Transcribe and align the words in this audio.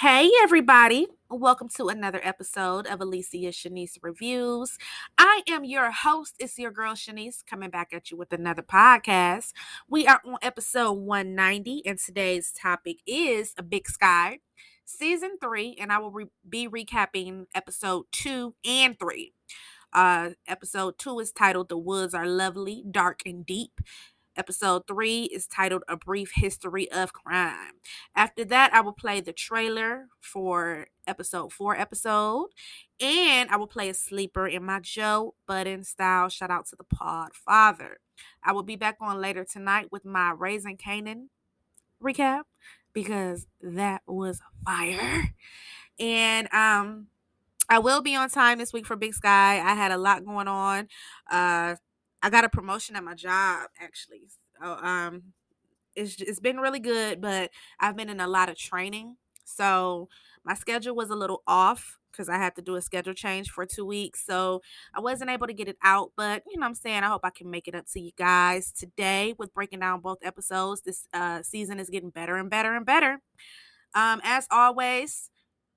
Hey, 0.00 0.30
everybody. 0.44 1.08
Welcome 1.28 1.68
to 1.70 1.88
another 1.88 2.20
episode 2.22 2.86
of 2.86 3.00
Alicia 3.00 3.48
Shanise 3.48 3.98
Reviews. 4.00 4.78
I 5.18 5.42
am 5.48 5.64
your 5.64 5.90
host. 5.90 6.36
It's 6.38 6.56
your 6.56 6.70
girl 6.70 6.92
Shanise 6.92 7.44
coming 7.44 7.70
back 7.70 7.92
at 7.92 8.08
you 8.08 8.16
with 8.16 8.32
another 8.32 8.62
podcast. 8.62 9.54
We 9.88 10.06
are 10.06 10.20
on 10.24 10.36
episode 10.40 10.92
190, 10.92 11.82
and 11.84 11.98
today's 11.98 12.52
topic 12.52 12.98
is 13.08 13.54
A 13.58 13.64
Big 13.64 13.88
Sky, 13.88 14.38
season 14.84 15.36
three, 15.42 15.76
and 15.80 15.90
I 15.90 15.98
will 15.98 16.12
re- 16.12 16.26
be 16.48 16.68
recapping 16.68 17.46
episode 17.52 18.04
two 18.12 18.54
and 18.64 18.96
three. 19.00 19.32
Uh, 19.92 20.30
episode 20.46 21.00
two 21.00 21.18
is 21.18 21.32
titled 21.32 21.68
The 21.68 21.76
Woods 21.76 22.14
Are 22.14 22.28
Lovely, 22.28 22.84
Dark, 22.88 23.22
and 23.26 23.44
Deep. 23.44 23.80
Episode 24.38 24.86
three 24.86 25.24
is 25.24 25.48
titled 25.48 25.82
A 25.88 25.96
Brief 25.96 26.30
History 26.32 26.88
of 26.92 27.12
Crime. 27.12 27.72
After 28.14 28.44
that, 28.44 28.72
I 28.72 28.80
will 28.80 28.92
play 28.92 29.20
the 29.20 29.32
trailer 29.32 30.06
for 30.20 30.86
episode 31.08 31.52
four 31.52 31.76
episode. 31.76 32.46
And 33.00 33.50
I 33.50 33.56
will 33.56 33.66
play 33.66 33.88
a 33.88 33.94
sleeper 33.94 34.46
in 34.46 34.64
my 34.64 34.78
Joe 34.78 35.34
Budden 35.48 35.82
style. 35.82 36.28
Shout 36.28 36.52
out 36.52 36.66
to 36.66 36.76
the 36.76 36.84
pod 36.84 37.30
father. 37.34 37.98
I 38.44 38.52
will 38.52 38.62
be 38.62 38.76
back 38.76 38.98
on 39.00 39.20
later 39.20 39.44
tonight 39.44 39.88
with 39.90 40.04
my 40.04 40.30
Raising 40.30 40.76
Kanan 40.76 41.30
recap 42.00 42.42
because 42.92 43.48
that 43.60 44.02
was 44.06 44.40
fire. 44.64 45.34
And 45.98 46.48
um 46.54 47.08
I 47.68 47.80
will 47.80 48.02
be 48.02 48.14
on 48.14 48.30
time 48.30 48.58
this 48.58 48.72
week 48.72 48.86
for 48.86 48.94
Big 48.94 49.14
Sky. 49.14 49.56
I 49.58 49.74
had 49.74 49.90
a 49.90 49.98
lot 49.98 50.24
going 50.24 50.46
on. 50.46 50.86
Uh 51.28 51.74
I 52.22 52.30
got 52.30 52.44
a 52.44 52.48
promotion 52.48 52.96
at 52.96 53.04
my 53.04 53.14
job 53.14 53.68
actually. 53.80 54.22
So, 54.60 54.72
um, 54.72 55.22
it's 55.94 56.20
it's 56.20 56.40
been 56.40 56.58
really 56.58 56.80
good, 56.80 57.20
but 57.20 57.50
I've 57.80 57.96
been 57.96 58.10
in 58.10 58.20
a 58.20 58.26
lot 58.28 58.48
of 58.48 58.56
training, 58.56 59.16
so 59.44 60.08
my 60.44 60.54
schedule 60.54 60.94
was 60.94 61.10
a 61.10 61.16
little 61.16 61.42
off 61.46 61.98
because 62.12 62.28
I 62.28 62.36
had 62.36 62.54
to 62.56 62.62
do 62.62 62.76
a 62.76 62.82
schedule 62.82 63.14
change 63.14 63.50
for 63.50 63.66
two 63.66 63.84
weeks, 63.84 64.24
so 64.24 64.62
I 64.94 65.00
wasn't 65.00 65.30
able 65.30 65.46
to 65.46 65.52
get 65.52 65.68
it 65.68 65.76
out. 65.82 66.12
But 66.16 66.42
you 66.46 66.56
know, 66.56 66.64
what 66.64 66.68
I'm 66.68 66.74
saying 66.74 67.02
I 67.02 67.08
hope 67.08 67.22
I 67.24 67.30
can 67.30 67.50
make 67.50 67.68
it 67.68 67.74
up 67.74 67.86
to 67.92 68.00
you 68.00 68.12
guys 68.16 68.72
today 68.72 69.34
with 69.38 69.52
breaking 69.54 69.80
down 69.80 70.00
both 70.00 70.18
episodes. 70.22 70.82
This 70.82 71.06
uh, 71.12 71.42
season 71.42 71.80
is 71.80 71.90
getting 71.90 72.10
better 72.10 72.36
and 72.36 72.50
better 72.50 72.74
and 72.74 72.86
better. 72.86 73.20
Um, 73.94 74.20
as 74.24 74.46
always. 74.50 75.30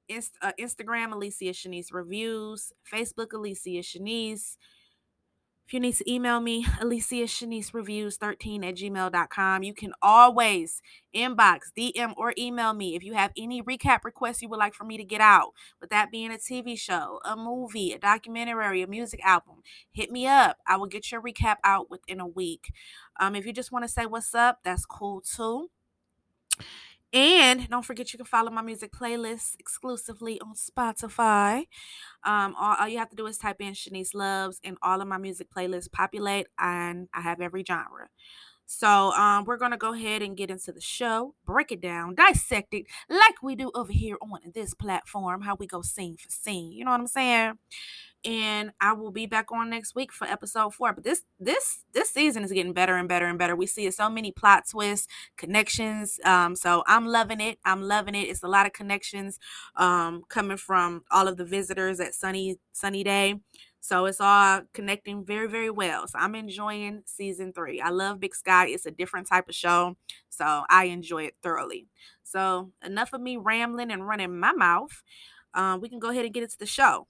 Inst- 0.09 0.37
uh, 0.41 0.51
Instagram 0.59 1.13
Alicia 1.13 1.53
Shanise 1.53 1.93
reviews, 1.93 2.73
Facebook 2.91 3.31
Alicia 3.31 3.79
Shanise, 3.79 4.57
you 5.73 5.79
need 5.79 5.95
to 5.95 6.11
email 6.11 6.39
me, 6.39 6.65
Alicia 6.81 7.25
Shanise 7.25 7.73
Reviews 7.73 8.17
13 8.17 8.63
at 8.63 8.75
gmail.com. 8.75 9.63
You 9.63 9.73
can 9.73 9.93
always 10.01 10.81
inbox, 11.15 11.59
DM, 11.77 12.13
or 12.17 12.33
email 12.37 12.73
me 12.73 12.95
if 12.95 13.03
you 13.03 13.13
have 13.13 13.31
any 13.37 13.61
recap 13.61 14.03
requests 14.03 14.41
you 14.41 14.49
would 14.49 14.59
like 14.59 14.73
for 14.73 14.83
me 14.83 14.97
to 14.97 15.03
get 15.03 15.21
out. 15.21 15.53
With 15.79 15.89
that 15.91 16.11
being 16.11 16.31
a 16.31 16.37
TV 16.37 16.77
show, 16.77 17.19
a 17.23 17.35
movie, 17.35 17.91
a 17.93 17.99
documentary, 17.99 18.81
a 18.81 18.87
music 18.87 19.19
album, 19.23 19.61
hit 19.91 20.11
me 20.11 20.27
up. 20.27 20.57
I 20.67 20.77
will 20.77 20.87
get 20.87 21.11
your 21.11 21.21
recap 21.21 21.57
out 21.63 21.89
within 21.89 22.19
a 22.19 22.27
week. 22.27 22.73
Um, 23.19 23.35
if 23.35 23.45
you 23.45 23.53
just 23.53 23.71
want 23.71 23.85
to 23.85 23.89
say 23.89 24.05
what's 24.05 24.33
up, 24.33 24.59
that's 24.63 24.85
cool 24.85 25.21
too. 25.21 25.69
And 27.13 27.67
don't 27.69 27.83
forget, 27.85 28.13
you 28.13 28.17
can 28.17 28.25
follow 28.25 28.51
my 28.51 28.61
music 28.61 28.93
playlist 28.93 29.55
exclusively 29.59 30.39
on 30.39 30.53
Spotify. 30.55 31.65
Um, 32.23 32.55
all, 32.59 32.77
all, 32.79 32.87
you 32.87 32.99
have 32.99 33.09
to 33.09 33.15
do 33.17 33.27
is 33.27 33.37
type 33.37 33.59
in 33.59 33.73
Shanise 33.73 34.13
Loves, 34.13 34.59
and 34.63 34.77
all 34.81 35.01
of 35.01 35.07
my 35.07 35.17
music 35.17 35.47
playlists 35.55 35.91
populate, 35.91 36.47
and 36.57 37.09
I 37.13 37.21
have 37.21 37.41
every 37.41 37.65
genre. 37.67 38.07
So 38.73 39.11
um, 39.11 39.43
we're 39.43 39.57
gonna 39.57 39.77
go 39.77 39.93
ahead 39.93 40.21
and 40.21 40.37
get 40.37 40.49
into 40.49 40.71
the 40.71 40.79
show, 40.79 41.35
break 41.45 41.71
it 41.71 41.81
down, 41.81 42.15
dissect 42.15 42.73
it 42.73 42.85
like 43.09 43.43
we 43.43 43.55
do 43.55 43.69
over 43.75 43.91
here 43.91 44.17
on 44.21 44.39
this 44.53 44.73
platform. 44.73 45.41
How 45.41 45.55
we 45.55 45.67
go 45.67 45.81
scene 45.81 46.15
for 46.15 46.29
scene. 46.29 46.71
You 46.71 46.85
know 46.85 46.91
what 46.91 47.01
I'm 47.01 47.07
saying? 47.07 47.53
and 48.23 48.71
I 48.79 48.93
will 48.93 49.11
be 49.11 49.25
back 49.25 49.51
on 49.51 49.69
next 49.69 49.95
week 49.95 50.11
for 50.11 50.27
episode 50.27 50.73
four. 50.73 50.93
But 50.93 51.03
this 51.03 51.23
this 51.39 51.83
this 51.93 52.11
season 52.11 52.43
is 52.43 52.51
getting 52.51 52.73
better 52.73 52.95
and 52.95 53.07
better 53.09 53.25
and 53.25 53.37
better. 53.37 53.55
We 53.55 53.65
see 53.65 53.89
so 53.91 54.09
many 54.09 54.31
plot 54.31 54.65
twists, 54.69 55.07
connections. 55.37 56.19
Um, 56.23 56.55
so 56.55 56.83
I'm 56.87 57.07
loving 57.07 57.41
it. 57.41 57.57
I'm 57.65 57.81
loving 57.81 58.15
it. 58.15 58.29
It's 58.29 58.43
a 58.43 58.47
lot 58.47 58.65
of 58.65 58.73
connections 58.73 59.39
um 59.75 60.23
coming 60.29 60.57
from 60.57 61.03
all 61.11 61.27
of 61.27 61.37
the 61.37 61.45
visitors 61.45 61.99
at 61.99 62.13
Sunny 62.13 62.57
Sunny 62.73 63.03
Day. 63.03 63.35
So 63.81 64.05
it's 64.05 64.21
all 64.21 64.61
connecting 64.73 65.25
very, 65.25 65.47
very 65.47 65.71
well. 65.71 66.07
So 66.07 66.19
I'm 66.19 66.35
enjoying 66.35 67.01
season 67.05 67.51
three. 67.51 67.81
I 67.81 67.89
love 67.89 68.19
Big 68.19 68.35
Sky. 68.35 68.67
It's 68.67 68.85
a 68.85 68.91
different 68.91 69.27
type 69.27 69.49
of 69.49 69.55
show. 69.55 69.97
So 70.29 70.63
I 70.69 70.85
enjoy 70.85 71.23
it 71.23 71.35
thoroughly. 71.41 71.87
So 72.23 72.71
enough 72.85 73.11
of 73.11 73.21
me 73.21 73.37
rambling 73.37 73.91
and 73.91 74.07
running 74.07 74.39
my 74.39 74.53
mouth. 74.53 75.03
Um, 75.53 75.81
we 75.81 75.89
can 75.89 75.99
go 75.99 76.09
ahead 76.09 76.25
and 76.25 76.33
get 76.33 76.43
into 76.43 76.57
the 76.57 76.65
show. 76.65 77.07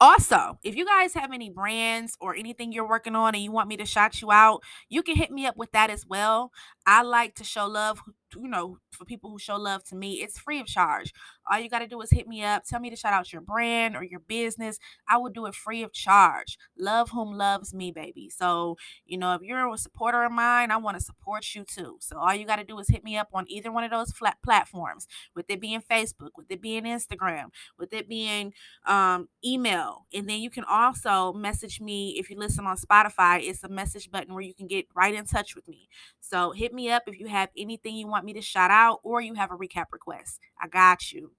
Also, 0.00 0.58
if 0.62 0.76
you 0.76 0.86
guys 0.86 1.12
have 1.12 1.30
any 1.30 1.50
brands 1.50 2.16
or 2.20 2.34
anything 2.34 2.72
you're 2.72 2.88
working 2.88 3.14
on 3.14 3.34
and 3.34 3.44
you 3.44 3.52
want 3.52 3.68
me 3.68 3.76
to 3.76 3.84
shout 3.84 4.22
you 4.22 4.32
out, 4.32 4.62
you 4.88 5.02
can 5.02 5.14
hit 5.14 5.30
me 5.30 5.44
up 5.44 5.58
with 5.58 5.70
that 5.72 5.90
as 5.90 6.06
well. 6.06 6.52
I 6.90 7.02
like 7.02 7.36
to 7.36 7.44
show 7.44 7.66
love, 7.68 8.02
you 8.36 8.48
know, 8.48 8.78
for 8.90 9.04
people 9.04 9.30
who 9.30 9.38
show 9.38 9.54
love 9.54 9.84
to 9.84 9.94
me. 9.94 10.14
It's 10.14 10.40
free 10.40 10.58
of 10.58 10.66
charge. 10.66 11.12
All 11.48 11.58
you 11.60 11.68
got 11.70 11.78
to 11.78 11.86
do 11.86 12.00
is 12.00 12.10
hit 12.10 12.26
me 12.26 12.42
up, 12.42 12.64
tell 12.64 12.80
me 12.80 12.90
to 12.90 12.96
shout 12.96 13.12
out 13.12 13.32
your 13.32 13.42
brand 13.42 13.94
or 13.94 14.02
your 14.02 14.18
business. 14.18 14.76
I 15.08 15.16
will 15.18 15.30
do 15.30 15.46
it 15.46 15.54
free 15.54 15.84
of 15.84 15.92
charge. 15.92 16.58
Love 16.76 17.10
whom 17.10 17.32
loves 17.32 17.72
me, 17.72 17.92
baby. 17.92 18.28
So, 18.28 18.76
you 19.06 19.18
know, 19.18 19.34
if 19.34 19.42
you're 19.42 19.72
a 19.72 19.78
supporter 19.78 20.24
of 20.24 20.32
mine, 20.32 20.72
I 20.72 20.78
want 20.78 20.98
to 20.98 21.04
support 21.04 21.54
you 21.54 21.62
too. 21.64 21.98
So, 22.00 22.18
all 22.18 22.34
you 22.34 22.44
got 22.44 22.56
to 22.56 22.64
do 22.64 22.78
is 22.80 22.88
hit 22.88 23.04
me 23.04 23.16
up 23.16 23.28
on 23.32 23.44
either 23.48 23.70
one 23.70 23.84
of 23.84 23.92
those 23.92 24.10
flat 24.10 24.38
platforms, 24.44 25.06
with 25.36 25.46
it 25.48 25.60
being 25.60 25.80
Facebook, 25.80 26.30
with 26.36 26.50
it 26.50 26.60
being 26.60 26.82
Instagram, 26.84 27.46
with 27.78 27.92
it 27.92 28.08
being 28.08 28.52
um, 28.84 29.28
email. 29.44 30.06
And 30.12 30.28
then 30.28 30.40
you 30.40 30.50
can 30.50 30.64
also 30.64 31.32
message 31.32 31.80
me 31.80 32.16
if 32.18 32.30
you 32.30 32.36
listen 32.38 32.66
on 32.66 32.76
Spotify. 32.76 33.40
It's 33.42 33.62
a 33.62 33.68
message 33.68 34.10
button 34.10 34.34
where 34.34 34.42
you 34.42 34.54
can 34.54 34.66
get 34.66 34.86
right 34.94 35.14
in 35.14 35.24
touch 35.24 35.54
with 35.54 35.68
me. 35.68 35.88
So, 36.20 36.50
hit 36.52 36.72
me 36.72 36.79
up 36.88 37.02
if 37.08 37.18
you 37.18 37.26
have 37.26 37.50
anything 37.58 37.96
you 37.96 38.06
want 38.06 38.24
me 38.24 38.32
to 38.34 38.40
shout 38.40 38.70
out 38.70 39.00
or 39.02 39.20
you 39.20 39.34
have 39.34 39.50
a 39.50 39.56
recap 39.56 39.86
request. 39.90 40.38
I 40.60 40.68
got 40.68 41.10
you. 41.12 41.32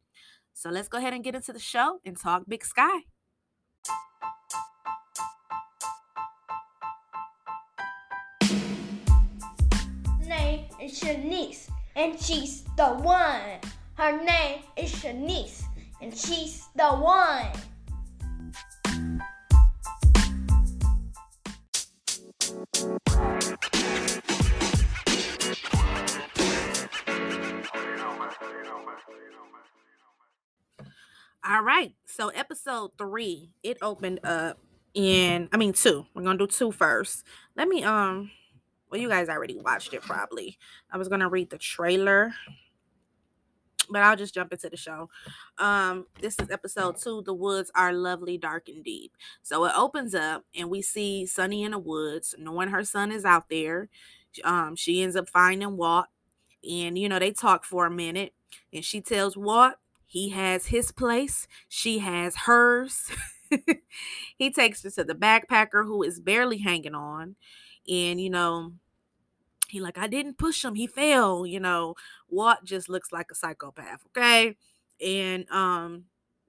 So 0.54 0.70
let's 0.70 0.90
go 0.90 0.98
ahead 0.98 1.14
and 1.14 1.24
get 1.24 1.34
into 1.34 1.54
the 1.54 1.60
show 1.60 2.00
and 2.06 2.20
talk 2.20 2.44
Big 2.48 2.66
Sky. 2.66 3.06
Name 10.28 10.66
is 10.82 11.00
Shanise, 11.00 11.70
and 11.96 12.20
she's 12.22 12.64
the 12.78 12.88
one. 12.88 13.60
Her 13.96 14.22
name 14.24 14.64
is 14.76 14.92
Shanise, 14.94 15.64
and 16.02 16.16
she's 16.16 16.68
the 16.76 16.90
one. 16.90 17.48
So 32.12 32.28
episode 32.28 32.92
three, 32.98 33.52
it 33.64 33.78
opened 33.82 34.20
up 34.26 34.60
in 34.94 35.48
I 35.54 35.58
mean 35.58 35.72
two. 35.72 36.06
We're 36.14 36.24
gonna 36.24 36.38
do 36.38 36.46
two 36.48 36.72
first. 36.72 37.24
Let 37.56 37.70
me 37.70 37.84
um 37.84 38.32
well 38.90 39.00
you 39.00 39.08
guys 39.08 39.30
already 39.30 39.56
watched 39.56 39.94
it 39.94 40.02
probably. 40.02 40.58
I 40.92 40.98
was 40.98 41.08
gonna 41.08 41.30
read 41.30 41.50
the 41.50 41.58
trailer. 41.58 42.34
But 43.90 44.04
I'll 44.04 44.18
just 44.18 44.34
jump 44.34 44.52
into 44.54 44.70
the 44.70 44.78
show. 44.78 45.10
Um, 45.58 46.06
this 46.22 46.38
is 46.40 46.50
episode 46.50 46.98
two. 46.98 47.24
The 47.26 47.34
woods 47.34 47.72
are 47.76 47.92
lovely, 47.92 48.38
dark, 48.38 48.70
and 48.70 48.86
deep. 48.86 49.12
So 49.42 49.66
it 49.66 49.74
opens 49.76 50.16
up, 50.16 50.46
and 50.56 50.70
we 50.70 50.82
see 50.82 51.26
Sunny 51.26 51.64
in 51.64 51.72
the 51.72 51.80
woods, 51.80 52.34
knowing 52.38 52.70
her 52.70 52.86
son 52.86 53.12
is 53.12 53.26
out 53.26 53.50
there. 53.50 53.90
Um, 54.46 54.78
she 54.78 55.04
ends 55.04 55.18
up 55.18 55.28
finding 55.28 55.76
Walt, 55.76 56.06
and 56.70 56.98
you 56.98 57.10
know 57.10 57.20
they 57.20 57.32
talk 57.32 57.66
for 57.66 57.86
a 57.86 57.92
minute, 57.92 58.34
and 58.72 58.86
she 58.86 59.02
tells 59.02 59.36
Walt 59.36 59.74
he 60.12 60.28
has 60.32 60.66
his 60.66 60.92
place, 60.92 61.48
she 61.70 62.00
has 62.00 62.36
hers. 62.36 63.10
he 64.38 64.52
takes 64.52 64.84
her 64.84 64.90
to 64.90 65.06
the 65.06 65.16
backpacker 65.16 65.86
who 65.86 66.04
is 66.04 66.20
barely 66.20 66.58
hanging 66.58 66.94
on. 66.94 67.38
And, 67.90 68.20
you 68.20 68.30
know, 68.30 68.74
he 69.70 69.80
like, 69.80 69.98
I 69.98 70.08
didn't 70.08 70.38
push 70.38 70.66
him. 70.66 70.76
He 70.76 70.86
fell, 70.86 71.46
you 71.46 71.62
know. 71.62 71.96
Walt 72.28 72.58
just 72.66 72.90
looks 72.90 73.14
like 73.14 73.28
a 73.32 73.36
psychopath, 73.36 74.02
okay? 74.08 74.58
And 75.02 75.50
um 75.50 76.04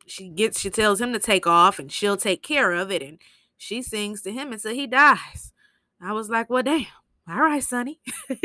she 0.09 0.29
gets 0.29 0.59
she 0.59 0.69
tells 0.69 1.01
him 1.01 1.13
to 1.13 1.21
take 1.21 1.47
off 1.47 1.79
and 1.79 1.93
she'll 1.93 2.17
take 2.17 2.43
care 2.43 2.73
of 2.73 2.91
it. 2.91 3.01
And 3.01 3.21
she 3.57 3.81
sings 3.81 4.23
to 4.23 4.33
him 4.33 4.53
until 4.53 4.75
he 4.75 4.89
dies. 4.89 5.53
I 6.01 6.15
was 6.15 6.29
like, 6.29 6.51
well, 6.51 6.65
damn. 6.65 6.87
All 7.29 7.39
right, 7.39 7.63
Sunny. 7.63 8.01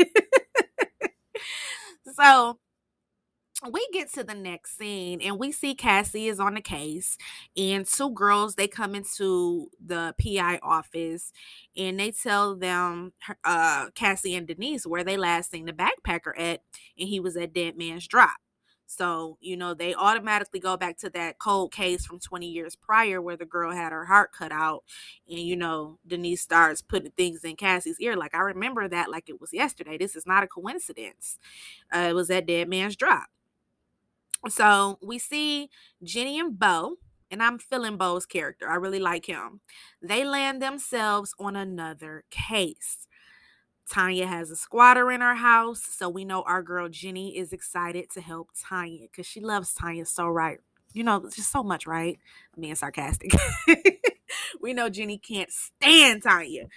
so 2.14 2.58
we 3.72 3.86
get 3.92 4.12
to 4.12 4.22
the 4.22 4.34
next 4.34 4.78
scene 4.78 5.20
and 5.20 5.36
we 5.36 5.50
see 5.50 5.74
Cassie 5.74 6.28
is 6.28 6.38
on 6.38 6.54
the 6.54 6.60
case 6.60 7.18
and 7.56 7.84
two 7.84 8.10
girls 8.10 8.54
they 8.54 8.68
come 8.68 8.94
into 8.94 9.68
the 9.84 10.14
PI 10.22 10.60
office 10.62 11.32
and 11.76 11.98
they 11.98 12.12
tell 12.12 12.54
them 12.54 13.12
uh 13.42 13.90
Cassie 13.96 14.36
and 14.36 14.46
Denise 14.46 14.86
where 14.86 15.02
they 15.02 15.16
last 15.16 15.50
seen 15.50 15.64
the 15.66 15.72
backpacker 15.72 16.38
at 16.38 16.62
and 16.96 17.08
he 17.08 17.18
was 17.18 17.36
at 17.36 17.52
Dead 17.52 17.76
Man's 17.76 18.06
Drop. 18.06 18.36
So, 18.90 19.36
you 19.42 19.54
know, 19.56 19.74
they 19.74 19.94
automatically 19.94 20.60
go 20.60 20.76
back 20.78 20.96
to 21.00 21.10
that 21.10 21.38
cold 21.38 21.72
case 21.72 22.06
from 22.06 22.20
20 22.20 22.46
years 22.46 22.74
prior 22.74 23.20
where 23.20 23.36
the 23.36 23.44
girl 23.44 23.72
had 23.72 23.92
her 23.92 24.06
heart 24.06 24.32
cut 24.32 24.50
out. 24.50 24.82
And, 25.28 25.40
you 25.40 25.56
know, 25.56 25.98
Denise 26.06 26.40
starts 26.40 26.80
putting 26.80 27.10
things 27.10 27.44
in 27.44 27.56
Cassie's 27.56 28.00
ear. 28.00 28.16
Like, 28.16 28.34
I 28.34 28.38
remember 28.38 28.88
that 28.88 29.10
like 29.10 29.28
it 29.28 29.42
was 29.42 29.52
yesterday. 29.52 29.98
This 29.98 30.16
is 30.16 30.26
not 30.26 30.42
a 30.42 30.46
coincidence. 30.46 31.38
Uh, 31.94 32.06
it 32.10 32.14
was 32.14 32.28
that 32.28 32.46
dead 32.46 32.70
man's 32.70 32.96
drop. 32.96 33.26
So 34.48 34.98
we 35.02 35.18
see 35.18 35.68
Jenny 36.02 36.38
and 36.38 36.58
Beau, 36.58 36.96
and 37.30 37.42
I'm 37.42 37.58
feeling 37.58 37.96
Beau's 37.96 38.26
character. 38.26 38.68
I 38.68 38.76
really 38.76 39.00
like 39.00 39.26
him. 39.26 39.60
They 40.00 40.24
land 40.24 40.62
themselves 40.62 41.34
on 41.38 41.56
another 41.56 42.24
case. 42.30 43.06
Tonya 43.90 44.26
has 44.26 44.50
a 44.50 44.56
squatter 44.56 45.10
in 45.10 45.22
her 45.22 45.34
house, 45.34 45.82
so 45.82 46.08
we 46.08 46.24
know 46.24 46.42
our 46.42 46.62
girl 46.62 46.88
Jenny 46.88 47.36
is 47.36 47.52
excited 47.52 48.10
to 48.10 48.20
help 48.20 48.50
Tonya 48.54 49.10
because 49.10 49.26
she 49.26 49.40
loves 49.40 49.74
Tonya 49.74 50.06
so 50.06 50.28
right. 50.28 50.58
You 50.92 51.04
know, 51.04 51.28
just 51.34 51.50
so 51.50 51.62
much, 51.62 51.86
right? 51.86 52.18
I'm 52.54 52.62
being 52.62 52.74
sarcastic. 52.74 53.32
we 54.60 54.72
know 54.72 54.88
Jenny 54.88 55.18
can't 55.18 55.50
stand 55.50 56.22
Tonya, 56.22 56.68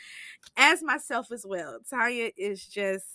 as 0.58 0.81
myself 0.81 1.31
as 1.31 1.46
well. 1.46 1.80
Tonya 1.92 2.31
is 2.38 2.66
just 2.66 3.06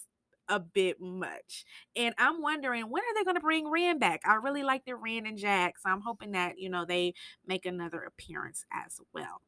a 0.49 0.61
bit 0.61 1.01
much. 1.01 1.65
And 1.95 2.15
I'm 2.19 2.43
wondering 2.43 2.85
when 2.91 3.03
are 3.03 3.15
they 3.15 3.25
going 3.25 3.37
to 3.37 3.41
bring 3.41 3.71
Ren 3.71 3.99
back? 3.99 4.23
I 4.25 4.35
really 4.35 4.63
like 4.63 4.85
the 4.85 4.97
Ren 4.97 5.27
and 5.27 5.39
Jack, 5.39 5.79
so 5.79 5.91
I'm 5.91 6.01
hoping 6.01 6.33
that, 6.33 6.59
you 6.59 6.69
know, 6.69 6.85
they 6.85 7.15
make 7.47 7.67
another 7.67 8.01
appearance 8.01 8.65
as 8.73 9.01
well. 9.13 9.43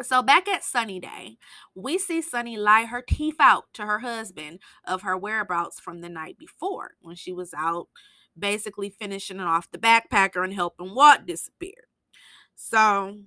So 0.00 0.22
back 0.22 0.48
at 0.48 0.64
Sunny 0.64 1.00
Day, 1.00 1.36
we 1.74 1.98
see 1.98 2.22
Sunny 2.22 2.56
lie 2.56 2.86
her 2.86 3.02
teeth 3.02 3.36
out 3.38 3.64
to 3.74 3.84
her 3.84 3.98
husband 3.98 4.60
of 4.86 5.02
her 5.02 5.16
whereabouts 5.16 5.78
from 5.78 6.00
the 6.00 6.08
night 6.08 6.38
before 6.38 6.92
when 7.02 7.14
she 7.14 7.32
was 7.32 7.52
out 7.54 7.88
basically 8.38 8.88
finishing 8.88 9.40
off 9.40 9.70
the 9.70 9.78
backpacker 9.78 10.42
and 10.42 10.54
helping 10.54 10.94
Walt 10.94 11.26
disappear. 11.26 11.88
So 12.54 13.18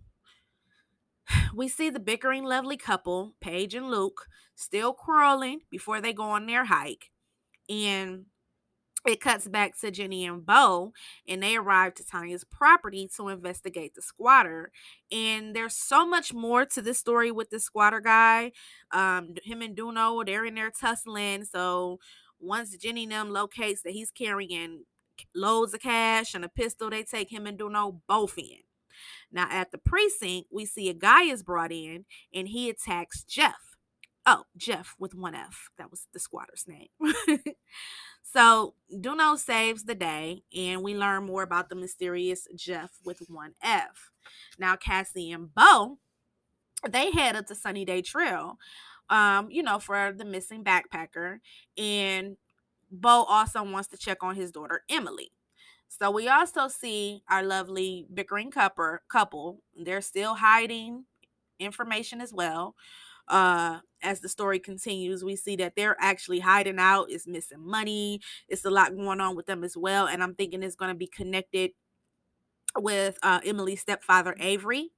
we 1.56 1.68
see 1.68 1.90
the 1.90 2.00
bickering 2.00 2.44
lovely 2.44 2.78
couple, 2.78 3.36
Paige 3.42 3.76
and 3.76 3.90
Luke, 3.90 4.28
still 4.56 4.94
quarreling 4.94 5.62
before 5.70 6.02
they 6.02 6.14
go 6.14 6.24
on 6.24 6.46
their 6.46 6.66
hike. 6.66 7.12
And 7.70 8.26
it 9.06 9.22
cuts 9.22 9.48
back 9.48 9.78
to 9.80 9.92
Jenny 9.92 10.26
and 10.26 10.46
Beau, 10.46 10.92
and 11.28 11.44
they 11.44 11.56
arrive 11.56 11.94
to 11.96 12.06
Tonya's 12.06 12.44
property 12.44 13.08
to 13.16 13.30
investigate 13.30 13.94
the 13.94 14.02
squatter. 14.02 14.72
And 15.12 15.56
there's 15.56 15.76
so 15.76 16.08
much 16.08 16.34
more 16.34 16.66
to 16.66 16.82
this 16.82 16.98
story 16.98 17.32
with 17.32 17.52
the 17.52 17.60
squatter 17.60 18.02
guy. 18.02 18.52
Um, 18.92 19.36
him 19.44 19.62
and 19.62 19.78
Duno, 19.78 20.26
they're 20.26 20.46
in 20.46 20.56
there 20.56 20.72
tussling. 20.72 21.46
So 21.46 22.00
once 22.40 22.76
Jenny 22.78 23.06
them 23.06 23.30
locates 23.30 23.84
that 23.84 23.94
he's 23.94 24.12
carrying 24.12 24.86
loads 25.36 25.74
of 25.74 25.82
cash 25.82 26.34
and 26.34 26.44
a 26.44 26.50
pistol, 26.50 26.90
they 26.90 27.04
take 27.04 27.32
him 27.32 27.46
and 27.46 27.60
Duno 27.60 28.02
both 28.08 28.38
in. 28.38 28.64
Now 29.32 29.48
at 29.50 29.72
the 29.72 29.78
precinct, 29.78 30.50
we 30.52 30.66
see 30.66 30.90
a 30.90 30.94
guy 30.94 31.24
is 31.24 31.44
brought 31.44 31.72
in 31.72 32.06
and 32.34 32.48
he 32.48 32.70
attacks 32.70 33.24
Jeff. 33.24 33.78
Oh, 34.26 34.44
Jeff 34.58 34.96
with 34.98 35.14
one 35.14 35.36
F. 35.36 35.70
That 35.78 35.92
was 35.92 36.08
the 36.12 36.20
squatter's 36.20 36.66
name. 36.68 36.88
So 38.36 38.74
Duno 38.94 39.38
saves 39.38 39.86
the 39.86 39.96
day, 39.96 40.44
and 40.54 40.84
we 40.84 40.94
learn 40.94 41.26
more 41.26 41.42
about 41.42 41.70
the 41.70 41.76
mysterious 41.76 42.50
Jeff 42.54 42.92
with 43.06 43.22
one 43.30 43.54
F. 43.64 44.12
Now 44.60 44.76
Cassie 44.76 45.32
and 45.32 45.54
Beau, 45.56 46.00
they 46.90 47.12
head 47.12 47.38
up 47.38 47.46
to 47.48 47.56
Sunny 47.56 47.86
Day 47.86 48.02
Trail, 48.02 48.58
um, 49.10 49.50
you 49.52 49.64
know, 49.64 49.80
for 49.80 50.12
the 50.12 50.26
missing 50.26 50.66
backpacker, 50.66 51.38
and 51.78 52.36
Beau 52.92 53.24
also 53.24 53.64
wants 53.64 53.88
to 53.90 53.98
check 53.98 54.18
on 54.22 54.36
his 54.36 54.52
daughter 54.52 54.82
Emily. 54.90 55.32
So 55.88 56.12
we 56.12 56.28
also 56.28 56.68
see 56.68 57.24
our 57.30 57.44
lovely 57.44 58.06
bickering 58.14 58.52
couple. 58.52 59.00
Couple, 59.10 59.62
they're 59.76 60.02
still 60.02 60.36
hiding 60.36 61.06
information 61.60 62.22
as 62.22 62.34
well 62.34 62.76
uh 63.28 63.80
as 64.04 64.20
the 64.20 64.30
story 64.30 64.60
continues 64.60 65.24
we 65.24 65.36
see 65.36 65.56
that 65.56 65.74
they're 65.76 65.98
actually 66.00 66.40
hiding 66.40 66.78
out 66.78 67.10
is 67.10 67.28
missing 67.28 67.66
money 67.66 68.20
it's 68.48 68.66
a 68.66 68.70
lot 68.70 68.96
going 68.96 69.20
on 69.20 69.36
with 69.36 69.48
them 69.48 69.64
as 69.64 69.76
well 69.76 70.06
and 70.08 70.22
i'm 70.22 70.36
thinking 70.36 70.62
it's 70.62 70.76
going 70.76 70.92
to 70.92 70.98
be 70.98 71.08
connected 71.08 71.72
with 72.78 73.18
uh 73.24 73.40
emily's 73.44 73.82
stepfather 73.82 74.36
avery 74.40 74.92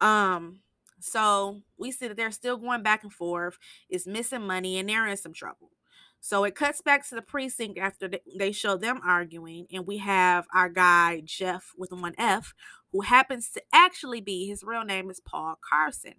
um 0.00 0.60
so 1.00 1.60
we 1.78 1.92
see 1.92 2.08
that 2.08 2.16
they're 2.16 2.30
still 2.30 2.56
going 2.56 2.82
back 2.82 3.02
and 3.04 3.12
forth 3.12 3.58
is 3.88 4.06
missing 4.06 4.46
money 4.46 4.78
and 4.78 4.88
they're 4.88 5.06
in 5.06 5.16
some 5.16 5.32
trouble 5.32 5.70
so 6.20 6.44
it 6.44 6.54
cuts 6.54 6.82
back 6.82 7.08
to 7.08 7.14
the 7.14 7.22
precinct 7.22 7.78
after 7.78 8.10
they 8.38 8.52
show 8.52 8.76
them 8.76 9.00
arguing, 9.04 9.66
and 9.72 9.86
we 9.86 9.98
have 9.98 10.46
our 10.54 10.68
guy 10.68 11.22
Jeff 11.24 11.72
with 11.76 11.92
one 11.92 12.14
F, 12.18 12.54
who 12.92 13.02
happens 13.02 13.50
to 13.50 13.62
actually 13.72 14.20
be 14.20 14.46
his 14.46 14.62
real 14.62 14.84
name 14.84 15.10
is 15.10 15.20
Paul 15.20 15.56
Carson 15.60 16.14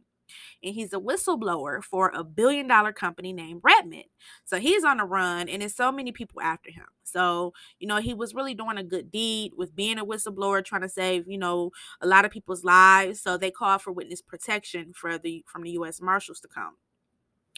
and 0.63 0.75
he's 0.75 0.94
a 0.94 1.00
whistleblower 1.00 1.83
for 1.83 2.12
a 2.13 2.24
billion 2.24 2.68
dollar 2.68 2.92
company 2.94 3.33
named 3.33 3.62
Redmond. 3.63 4.06
So 4.45 4.59
he's 4.59 4.83
on 4.83 4.98
the 4.98 5.03
run, 5.03 5.50
and 5.50 5.62
there's 5.62 5.75
so 5.75 5.92
many 5.92 6.12
people 6.12 6.42
after 6.42 6.71
him. 6.71 6.86
So, 7.04 7.54
you 7.80 7.88
know, 7.88 7.97
he 7.97 8.13
was 8.13 8.33
really 8.33 8.54
doing 8.54 8.77
a 8.77 8.83
good 8.83 9.12
deed 9.12 9.54
with 9.57 9.75
being 9.75 9.97
a 10.00 10.06
whistleblower, 10.06 10.63
trying 10.63 10.81
to 10.81 10.89
save, 10.89 11.27
you 11.27 11.38
know, 11.38 11.71
a 12.01 12.07
lot 12.07 12.25
of 12.25 12.31
people's 12.31 12.63
lives. 12.63 13.21
So 13.21 13.38
they 13.38 13.51
called 13.51 13.81
for 13.81 13.92
witness 13.92 14.21
protection 14.21 14.94
for 14.94 15.18
the 15.18 15.44
from 15.47 15.63
the 15.63 15.71
US 15.71 16.01
Marshals 16.01 16.39
to 16.42 16.47
come. 16.47 16.77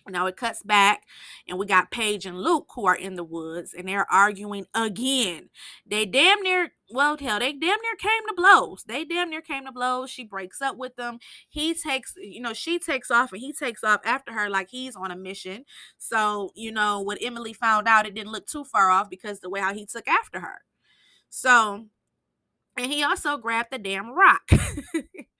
Now 0.09 0.25
it 0.25 0.35
cuts 0.37 0.61
back, 0.63 1.03
and 1.47 1.57
we 1.57 1.65
got 1.65 1.91
Paige 1.91 2.25
and 2.25 2.39
Luke 2.39 2.67
who 2.75 2.85
are 2.85 2.95
in 2.95 3.15
the 3.15 3.23
woods, 3.23 3.73
and 3.73 3.87
they're 3.87 4.11
arguing 4.11 4.65
again. 4.73 5.49
They 5.85 6.05
damn 6.05 6.41
near, 6.41 6.73
well, 6.91 7.17
hell, 7.17 7.39
they 7.39 7.53
damn 7.53 7.79
near 7.81 7.95
came 7.97 8.27
to 8.27 8.33
blows. 8.35 8.83
They 8.85 9.05
damn 9.05 9.29
near 9.29 9.41
came 9.41 9.65
to 9.65 9.71
blows. 9.71 10.09
She 10.09 10.25
breaks 10.25 10.61
up 10.61 10.77
with 10.77 10.95
them. 10.97 11.19
He 11.49 11.73
takes, 11.73 12.13
you 12.17 12.41
know, 12.41 12.53
she 12.53 12.79
takes 12.79 13.09
off, 13.09 13.31
and 13.31 13.41
he 13.41 13.53
takes 13.53 13.83
off 13.83 14.01
after 14.05 14.33
her 14.33 14.49
like 14.49 14.69
he's 14.69 14.95
on 14.95 15.11
a 15.11 15.15
mission. 15.15 15.65
So, 15.97 16.51
you 16.55 16.71
know, 16.71 17.01
when 17.01 17.17
Emily 17.21 17.53
found 17.53 17.87
out, 17.87 18.05
it 18.05 18.13
didn't 18.13 18.31
look 18.31 18.47
too 18.47 18.65
far 18.65 18.89
off 18.89 19.09
because 19.09 19.39
the 19.39 19.49
way 19.49 19.61
how 19.61 19.73
he 19.73 19.85
took 19.85 20.07
after 20.07 20.41
her. 20.41 20.61
So, 21.29 21.85
and 22.77 22.91
he 22.91 23.03
also 23.03 23.37
grabbed 23.37 23.71
the 23.71 23.77
damn 23.77 24.11
rock. 24.13 24.49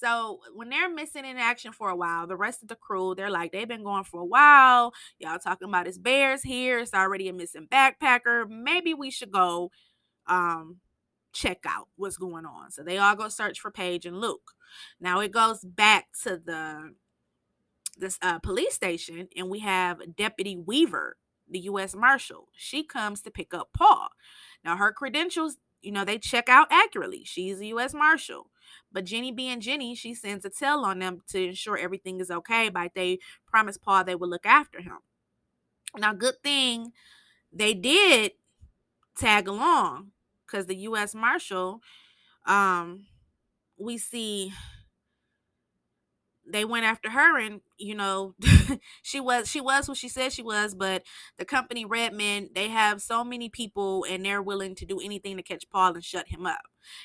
So 0.00 0.40
when 0.54 0.70
they're 0.70 0.88
missing 0.88 1.24
in 1.26 1.36
action 1.36 1.72
for 1.72 1.90
a 1.90 1.96
while, 1.96 2.26
the 2.26 2.36
rest 2.36 2.62
of 2.62 2.68
the 2.68 2.76
crew, 2.76 3.14
they're 3.14 3.30
like, 3.30 3.52
they've 3.52 3.68
been 3.68 3.84
going 3.84 4.04
for 4.04 4.20
a 4.20 4.24
while. 4.24 4.94
Y'all 5.18 5.38
talking 5.38 5.68
about 5.68 5.86
his 5.86 5.98
bears 5.98 6.42
here. 6.42 6.78
It's 6.78 6.94
already 6.94 7.28
a 7.28 7.32
missing 7.34 7.68
backpacker. 7.70 8.48
Maybe 8.48 8.94
we 8.94 9.10
should 9.10 9.30
go 9.30 9.70
um 10.26 10.78
check 11.32 11.58
out 11.66 11.88
what's 11.96 12.16
going 12.16 12.46
on. 12.46 12.70
So 12.70 12.82
they 12.82 12.98
all 12.98 13.14
go 13.14 13.28
search 13.28 13.60
for 13.60 13.70
Paige 13.70 14.06
and 14.06 14.20
Luke. 14.20 14.52
Now 15.00 15.20
it 15.20 15.32
goes 15.32 15.60
back 15.64 16.06
to 16.22 16.40
the 16.44 16.94
this 17.98 18.18
uh, 18.22 18.38
police 18.38 18.74
station, 18.74 19.28
and 19.36 19.50
we 19.50 19.58
have 19.60 20.16
Deputy 20.16 20.56
Weaver, 20.56 21.16
the 21.48 21.58
U.S. 21.60 21.94
Marshal. 21.94 22.48
She 22.54 22.82
comes 22.82 23.20
to 23.22 23.30
pick 23.30 23.52
up 23.52 23.68
Paul. 23.76 24.08
Now 24.64 24.76
her 24.76 24.92
credentials, 24.92 25.58
you 25.82 25.92
know, 25.92 26.04
they 26.04 26.18
check 26.18 26.48
out 26.48 26.68
accurately. 26.70 27.22
She's 27.24 27.60
a 27.60 27.66
U.S. 27.66 27.92
Marshal. 27.92 28.50
But 28.92 29.04
Jenny 29.04 29.32
being 29.32 29.60
Jenny, 29.60 29.94
she 29.94 30.14
sends 30.14 30.44
a 30.44 30.50
tell 30.50 30.84
on 30.84 30.98
them 30.98 31.22
to 31.28 31.48
ensure 31.48 31.76
everything 31.78 32.20
is 32.20 32.30
okay. 32.30 32.68
But 32.68 32.92
they 32.94 33.18
promised 33.46 33.82
Paul 33.82 34.04
they 34.04 34.14
would 34.14 34.30
look 34.30 34.46
after 34.46 34.80
him. 34.80 34.98
Now, 35.96 36.12
good 36.12 36.42
thing 36.42 36.92
they 37.52 37.74
did 37.74 38.32
tag 39.16 39.48
along 39.48 40.12
because 40.46 40.66
the 40.66 40.76
U.S. 40.76 41.14
Marshal, 41.14 41.80
um, 42.46 43.06
we 43.78 43.98
see 43.98 44.52
they 46.52 46.64
went 46.64 46.84
after 46.84 47.10
her 47.10 47.38
and 47.38 47.60
you 47.78 47.94
know 47.94 48.34
she 49.02 49.20
was 49.20 49.48
she 49.48 49.60
was 49.60 49.88
what 49.88 49.96
she 49.96 50.08
said 50.08 50.32
she 50.32 50.42
was 50.42 50.74
but 50.74 51.02
the 51.38 51.44
company 51.44 51.84
redmond 51.84 52.50
they 52.54 52.68
have 52.68 53.00
so 53.02 53.24
many 53.24 53.48
people 53.48 54.04
and 54.08 54.24
they're 54.24 54.42
willing 54.42 54.74
to 54.74 54.84
do 54.84 55.00
anything 55.00 55.36
to 55.36 55.42
catch 55.42 55.68
paul 55.70 55.94
and 55.94 56.04
shut 56.04 56.28
him 56.28 56.46
up. 56.46 56.62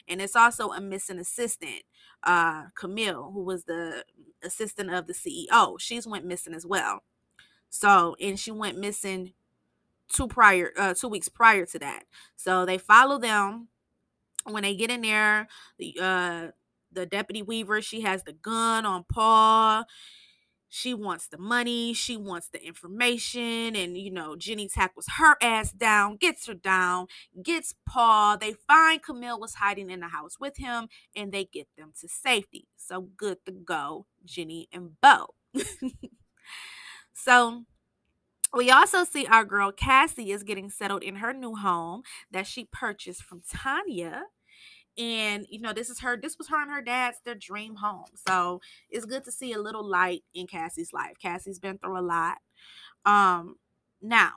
And 0.07 0.21
it's 0.21 0.35
also 0.35 0.71
a 0.71 0.81
missing 0.81 1.19
assistant 1.19 1.83
uh 2.23 2.65
camille 2.75 3.31
who 3.33 3.43
was 3.43 3.65
the 3.65 4.03
assistant 4.43 4.93
of 4.93 5.07
the 5.07 5.13
ceo 5.13 5.79
she's 5.79 6.07
went 6.07 6.25
missing 6.25 6.53
as 6.53 6.65
well. 6.65 7.03
So 7.69 8.15
and 8.21 8.39
she 8.39 8.51
went 8.51 8.77
missing 8.77 9.33
two 10.11 10.27
prior 10.27 10.71
uh 10.77 10.93
two 10.93 11.09
weeks 11.09 11.29
prior 11.29 11.65
to 11.67 11.79
that. 11.79 12.03
So 12.35 12.65
they 12.65 12.77
follow 12.77 13.17
them. 13.17 13.69
When 14.47 14.61
they 14.61 14.75
get 14.75 14.91
in 14.91 15.01
there 15.01 15.47
the 15.79 15.97
uh 15.99 16.47
the 16.95 17.05
deputy 17.05 17.43
weaver 17.43 17.81
she 17.81 18.01
has 18.01 18.23
the 18.23 18.33
gun 18.33 18.85
on 18.85 19.05
paul. 19.11 19.85
She 20.69 20.93
wants 20.93 21.27
the 21.27 21.37
money 21.37 21.93
she 21.93 22.17
wants 22.17 22.49
the 22.49 22.63
information 22.65 23.75
and 23.75 23.97
you 23.97 24.11
know 24.11 24.35
jenny 24.35 24.67
tackles 24.67 25.07
her 25.17 25.37
ass 25.41 25.71
down 25.71 26.17
gets 26.17 26.47
her 26.47 26.53
down 26.55 27.07
gets 27.43 27.75
paul. 27.87 28.37
They 28.37 28.53
find 28.67 29.01
camille 29.03 29.39
was 29.39 29.55
hiding 29.55 29.89
in 29.89 30.01
the 30.01 30.09
house 30.09 30.37
with 30.39 30.57
him 30.57 30.89
and 31.15 31.31
they 31.31 31.45
get 31.45 31.67
them 31.77 31.93
to 32.01 32.07
safety. 32.09 32.67
So 32.77 33.09
good 33.17 33.39
to 33.45 33.51
go 33.53 34.07
jenny 34.25 34.67
and 34.73 34.99
beau 35.01 35.35
so 37.13 37.63
We 38.53 38.71
also 38.71 39.03
see 39.03 39.27
our 39.27 39.45
girl 39.45 39.71
Cassie 39.71 40.31
is 40.31 40.43
getting 40.43 40.69
settled 40.69 41.03
in 41.03 41.17
her 41.17 41.33
new 41.33 41.55
home 41.55 42.03
that 42.31 42.47
she 42.47 42.65
purchased 42.71 43.23
from 43.23 43.41
Tonya. 43.41 44.21
And 44.97 45.45
you 45.49 45.59
know, 45.59 45.73
this 45.73 45.89
is 45.89 45.99
her, 45.99 46.17
this 46.17 46.37
was 46.37 46.47
her 46.49 46.61
and 46.61 46.71
her 46.71 46.81
dad's 46.81 47.17
their 47.25 47.35
dream 47.35 47.75
home. 47.75 48.05
So 48.27 48.61
it's 48.89 49.05
good 49.05 49.25
to 49.25 49.31
see 49.31 49.53
a 49.53 49.61
little 49.61 49.83
light 49.83 50.23
in 50.33 50.47
Cassie's 50.47 50.93
life. 50.93 51.17
Cassie's 51.21 51.59
been 51.59 51.77
through 51.77 51.99
a 51.99 52.01
lot. 52.01 52.37
Um, 53.05 53.57
now, 54.01 54.33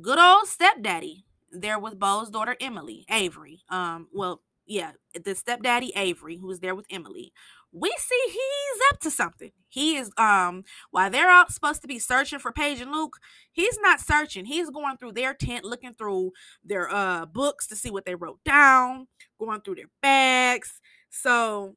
good 0.00 0.18
old 0.18 0.46
stepdaddy 0.46 1.24
there 1.50 1.78
with 1.78 1.98
Beau's 1.98 2.30
daughter 2.30 2.56
Emily, 2.60 3.04
Avery. 3.10 3.60
Um, 3.68 4.08
well, 4.12 4.42
yeah, 4.66 4.92
the 5.14 5.34
stepdaddy 5.34 5.92
Avery, 5.96 6.36
who 6.36 6.46
was 6.46 6.60
there 6.60 6.74
with 6.74 6.86
Emily. 6.90 7.32
We 7.72 7.92
see 7.98 8.22
he's 8.26 8.82
up 8.92 9.00
to 9.00 9.10
something. 9.10 9.50
He 9.68 9.96
is 9.96 10.10
um 10.16 10.64
while 10.90 11.10
they're 11.10 11.30
all 11.30 11.46
supposed 11.50 11.82
to 11.82 11.88
be 11.88 11.98
searching 11.98 12.38
for 12.38 12.52
Paige 12.52 12.80
and 12.80 12.90
Luke, 12.92 13.18
he's 13.52 13.78
not 13.82 14.00
searching. 14.00 14.46
He's 14.46 14.70
going 14.70 14.96
through 14.96 15.12
their 15.12 15.34
tent, 15.34 15.64
looking 15.64 15.92
through 15.94 16.32
their 16.64 16.90
uh 16.90 17.26
books 17.26 17.66
to 17.68 17.76
see 17.76 17.90
what 17.90 18.06
they 18.06 18.14
wrote 18.14 18.40
down, 18.44 19.06
going 19.38 19.60
through 19.60 19.76
their 19.76 19.90
bags. 20.02 20.80
So 21.10 21.74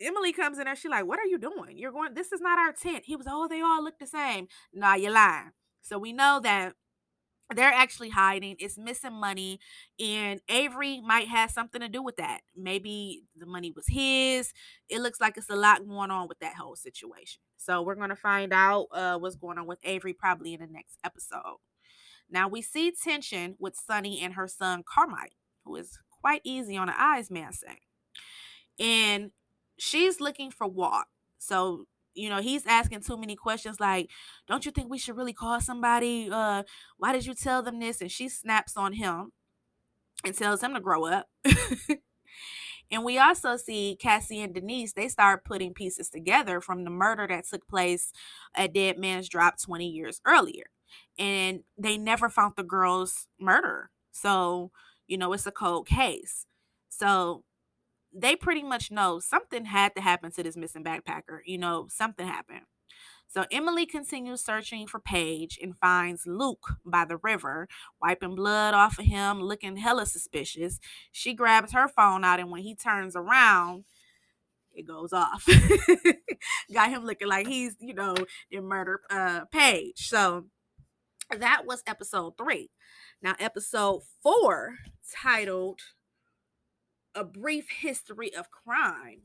Emily 0.00 0.32
comes 0.32 0.58
in 0.58 0.64
there, 0.64 0.76
she's 0.76 0.90
like, 0.90 1.06
What 1.06 1.18
are 1.18 1.26
you 1.26 1.38
doing? 1.38 1.78
You're 1.78 1.92
going, 1.92 2.14
this 2.14 2.32
is 2.32 2.40
not 2.40 2.58
our 2.58 2.72
tent. 2.72 3.04
He 3.06 3.16
was, 3.16 3.26
oh, 3.28 3.48
they 3.48 3.60
all 3.62 3.82
look 3.82 3.98
the 3.98 4.06
same. 4.06 4.46
Nah, 4.72 4.94
you're 4.94 5.12
lying. 5.12 5.52
So 5.82 5.98
we 5.98 6.12
know 6.12 6.40
that 6.42 6.74
they're 7.54 7.72
actually 7.72 8.10
hiding. 8.10 8.56
It's 8.58 8.76
missing 8.76 9.12
money, 9.12 9.60
and 10.00 10.40
Avery 10.48 11.00
might 11.00 11.28
have 11.28 11.50
something 11.50 11.80
to 11.80 11.88
do 11.88 12.02
with 12.02 12.16
that. 12.16 12.40
Maybe 12.56 13.22
the 13.36 13.46
money 13.46 13.72
was 13.74 13.86
his. 13.88 14.52
It 14.88 15.00
looks 15.00 15.20
like 15.20 15.36
it's 15.36 15.50
a 15.50 15.56
lot 15.56 15.86
going 15.86 16.10
on 16.10 16.28
with 16.28 16.38
that 16.40 16.56
whole 16.56 16.76
situation. 16.76 17.40
So 17.56 17.82
we're 17.82 17.94
gonna 17.94 18.16
find 18.16 18.52
out 18.52 18.86
uh, 18.92 19.18
what's 19.18 19.36
going 19.36 19.58
on 19.58 19.66
with 19.66 19.78
Avery 19.84 20.12
probably 20.12 20.54
in 20.54 20.60
the 20.60 20.66
next 20.66 20.98
episode. 21.04 21.58
Now 22.28 22.48
we 22.48 22.62
see 22.62 22.90
tension 22.92 23.56
with 23.58 23.76
Sunny 23.76 24.20
and 24.20 24.34
her 24.34 24.48
son 24.48 24.82
Cormac, 24.82 25.32
who 25.64 25.76
is 25.76 25.98
quite 26.20 26.40
easy 26.44 26.76
on 26.76 26.88
the 26.88 27.00
eyes, 27.00 27.30
may 27.30 27.44
I 27.44 27.50
say. 27.50 27.78
And 28.78 29.30
she's 29.78 30.20
looking 30.20 30.50
for 30.50 30.66
Walt. 30.66 31.04
So 31.38 31.86
you 32.16 32.28
know 32.28 32.40
he's 32.40 32.66
asking 32.66 33.02
too 33.02 33.16
many 33.16 33.36
questions 33.36 33.80
like 33.80 34.10
don't 34.48 34.66
you 34.66 34.72
think 34.72 34.90
we 34.90 34.98
should 34.98 35.16
really 35.16 35.32
call 35.32 35.60
somebody? 35.60 36.28
Uh 36.32 36.62
why 36.98 37.12
did 37.12 37.26
you 37.26 37.34
tell 37.34 37.62
them 37.62 37.80
this? 37.80 38.00
And 38.00 38.10
she 38.10 38.28
snaps 38.28 38.76
on 38.76 38.94
him 38.94 39.32
and 40.24 40.36
tells 40.36 40.62
him 40.62 40.74
to 40.74 40.80
grow 40.80 41.06
up. 41.06 41.28
And 42.90 43.04
we 43.04 43.18
also 43.18 43.56
see 43.56 43.96
cassie 44.00 44.40
and 44.40 44.54
denise 44.54 44.92
they 44.92 45.08
start 45.08 45.44
putting 45.44 45.74
pieces 45.74 46.08
together 46.08 46.60
from 46.60 46.84
the 46.84 46.90
murder 46.90 47.26
that 47.28 47.46
took 47.46 47.66
place 47.68 48.12
at 48.54 48.72
dead 48.74 48.98
man's 48.98 49.28
drop 49.28 49.60
20 49.60 49.88
years 49.88 50.20
earlier 50.24 50.66
and 51.18 51.60
they 51.76 51.98
never 51.98 52.28
found 52.28 52.54
the 52.56 52.62
girl's 52.62 53.26
murder 53.40 53.90
so 54.12 54.70
you 55.08 55.18
know 55.18 55.32
it's 55.32 55.46
a 55.46 55.52
cold 55.52 55.86
case. 55.86 56.46
So 56.88 57.44
they 58.16 58.34
pretty 58.34 58.62
much 58.62 58.90
know 58.90 59.20
something 59.20 59.66
had 59.66 59.94
to 59.94 60.00
happen 60.00 60.30
to 60.32 60.42
this 60.42 60.56
missing 60.56 60.82
backpacker. 60.82 61.40
You 61.44 61.58
know, 61.58 61.86
something 61.90 62.26
happened. 62.26 62.62
So 63.28 63.44
Emily 63.50 63.86
continues 63.86 64.44
searching 64.44 64.86
for 64.86 65.00
Paige 65.00 65.58
and 65.60 65.76
finds 65.76 66.26
Luke 66.26 66.76
by 66.84 67.04
the 67.04 67.18
river, 67.18 67.68
wiping 68.00 68.36
blood 68.36 68.72
off 68.72 68.98
of 68.98 69.04
him, 69.04 69.40
looking 69.40 69.76
hella 69.76 70.06
suspicious. 70.06 70.78
She 71.10 71.34
grabs 71.34 71.72
her 71.72 71.88
phone 71.88 72.24
out, 72.24 72.38
and 72.38 72.50
when 72.50 72.62
he 72.62 72.74
turns 72.76 73.16
around, 73.16 73.84
it 74.72 74.86
goes 74.86 75.12
off. 75.12 75.46
Got 76.72 76.90
him 76.90 77.04
looking 77.04 77.28
like 77.28 77.48
he's, 77.48 77.74
you 77.80 77.94
know, 77.94 78.14
the 78.50 78.60
murder 78.60 79.00
uh 79.10 79.44
Paige. 79.46 80.08
So 80.08 80.46
that 81.36 81.66
was 81.66 81.82
episode 81.86 82.34
three. 82.38 82.70
Now, 83.20 83.34
episode 83.40 84.02
four, 84.22 84.76
titled 85.22 85.80
a 87.16 87.24
brief 87.24 87.68
history 87.70 88.34
of 88.34 88.50
crime. 88.50 89.20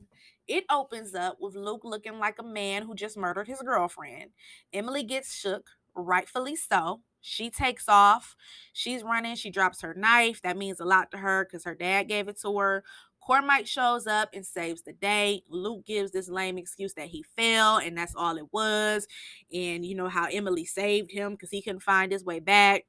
It 0.48 0.64
opens 0.70 1.14
up 1.14 1.36
with 1.40 1.54
Luke 1.54 1.82
looking 1.84 2.18
like 2.18 2.36
a 2.38 2.44
man 2.44 2.82
who 2.82 2.94
just 2.94 3.16
murdered 3.16 3.46
his 3.48 3.62
girlfriend. 3.62 4.30
Emily 4.72 5.04
gets 5.04 5.34
shook, 5.34 5.66
rightfully 5.94 6.56
so. 6.56 7.02
She 7.20 7.50
takes 7.50 7.88
off. 7.88 8.34
She's 8.72 9.04
running. 9.04 9.36
She 9.36 9.50
drops 9.50 9.82
her 9.82 9.94
knife. 9.94 10.42
That 10.42 10.56
means 10.56 10.80
a 10.80 10.84
lot 10.84 11.10
to 11.12 11.18
her 11.18 11.44
because 11.44 11.64
her 11.64 11.74
dad 11.74 12.04
gave 12.08 12.26
it 12.28 12.40
to 12.42 12.58
her. 12.58 12.82
Cormac 13.24 13.68
shows 13.68 14.08
up 14.08 14.30
and 14.34 14.44
saves 14.44 14.82
the 14.82 14.92
day. 14.92 15.42
Luke 15.48 15.86
gives 15.86 16.10
this 16.10 16.28
lame 16.28 16.58
excuse 16.58 16.94
that 16.94 17.06
he 17.06 17.24
fell 17.36 17.76
and 17.78 17.96
that's 17.96 18.16
all 18.16 18.36
it 18.36 18.52
was. 18.52 19.06
And 19.52 19.86
you 19.86 19.94
know 19.94 20.08
how 20.08 20.26
Emily 20.26 20.64
saved 20.64 21.12
him 21.12 21.32
because 21.32 21.50
he 21.50 21.62
couldn't 21.62 21.84
find 21.84 22.10
his 22.10 22.24
way 22.24 22.40
back. 22.40 22.84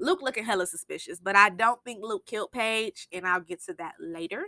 Luke 0.00 0.20
looking 0.22 0.44
hella 0.44 0.66
suspicious, 0.66 1.20
but 1.20 1.36
I 1.36 1.50
don't 1.50 1.82
think 1.84 2.00
Luke 2.02 2.26
killed 2.26 2.52
Paige, 2.52 3.08
and 3.12 3.26
I'll 3.26 3.40
get 3.40 3.62
to 3.64 3.74
that 3.74 3.94
later. 4.00 4.46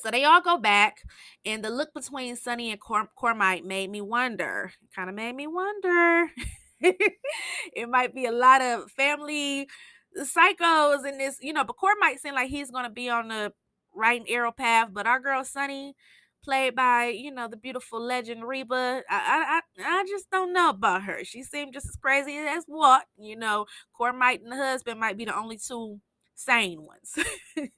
So 0.00 0.10
they 0.10 0.22
all 0.24 0.40
go 0.40 0.56
back, 0.56 1.02
and 1.44 1.64
the 1.64 1.70
look 1.70 1.92
between 1.92 2.36
Sunny 2.36 2.70
and 2.70 2.80
Cor- 2.80 3.10
Cormac 3.16 3.64
made 3.64 3.90
me 3.90 4.00
wonder. 4.00 4.72
Kind 4.94 5.08
of 5.10 5.16
made 5.16 5.34
me 5.34 5.48
wonder. 5.48 6.30
it 6.80 7.88
might 7.88 8.14
be 8.14 8.26
a 8.26 8.32
lot 8.32 8.62
of 8.62 8.88
family 8.92 9.68
psychos 10.16 11.04
in 11.04 11.18
this, 11.18 11.38
you 11.40 11.52
know. 11.52 11.64
But 11.64 11.76
Cormac 11.76 12.20
seemed 12.20 12.36
like 12.36 12.50
he's 12.50 12.70
gonna 12.70 12.90
be 12.90 13.08
on 13.08 13.28
the 13.28 13.52
right 13.92 14.20
and 14.20 14.30
arrow 14.30 14.52
path, 14.52 14.90
but 14.92 15.08
our 15.08 15.18
girl 15.18 15.44
Sunny, 15.44 15.96
played 16.44 16.76
by 16.76 17.06
you 17.06 17.32
know 17.32 17.48
the 17.48 17.56
beautiful 17.56 18.00
legend 18.00 18.44
Reba. 18.46 19.02
I, 19.10 19.44
I 19.58 19.59
I 19.78 20.04
just 20.08 20.30
don't 20.30 20.52
know 20.52 20.70
about 20.70 21.04
her. 21.04 21.24
She 21.24 21.42
seemed 21.42 21.72
just 21.74 21.88
as 21.88 21.96
crazy 21.96 22.36
as 22.36 22.64
what 22.66 23.04
you 23.18 23.36
know. 23.36 23.66
Cormac 23.96 24.40
and 24.42 24.52
the 24.52 24.56
husband 24.56 25.00
might 25.00 25.16
be 25.16 25.24
the 25.24 25.36
only 25.36 25.58
two 25.58 26.00
sane 26.34 26.82
ones. 26.82 27.16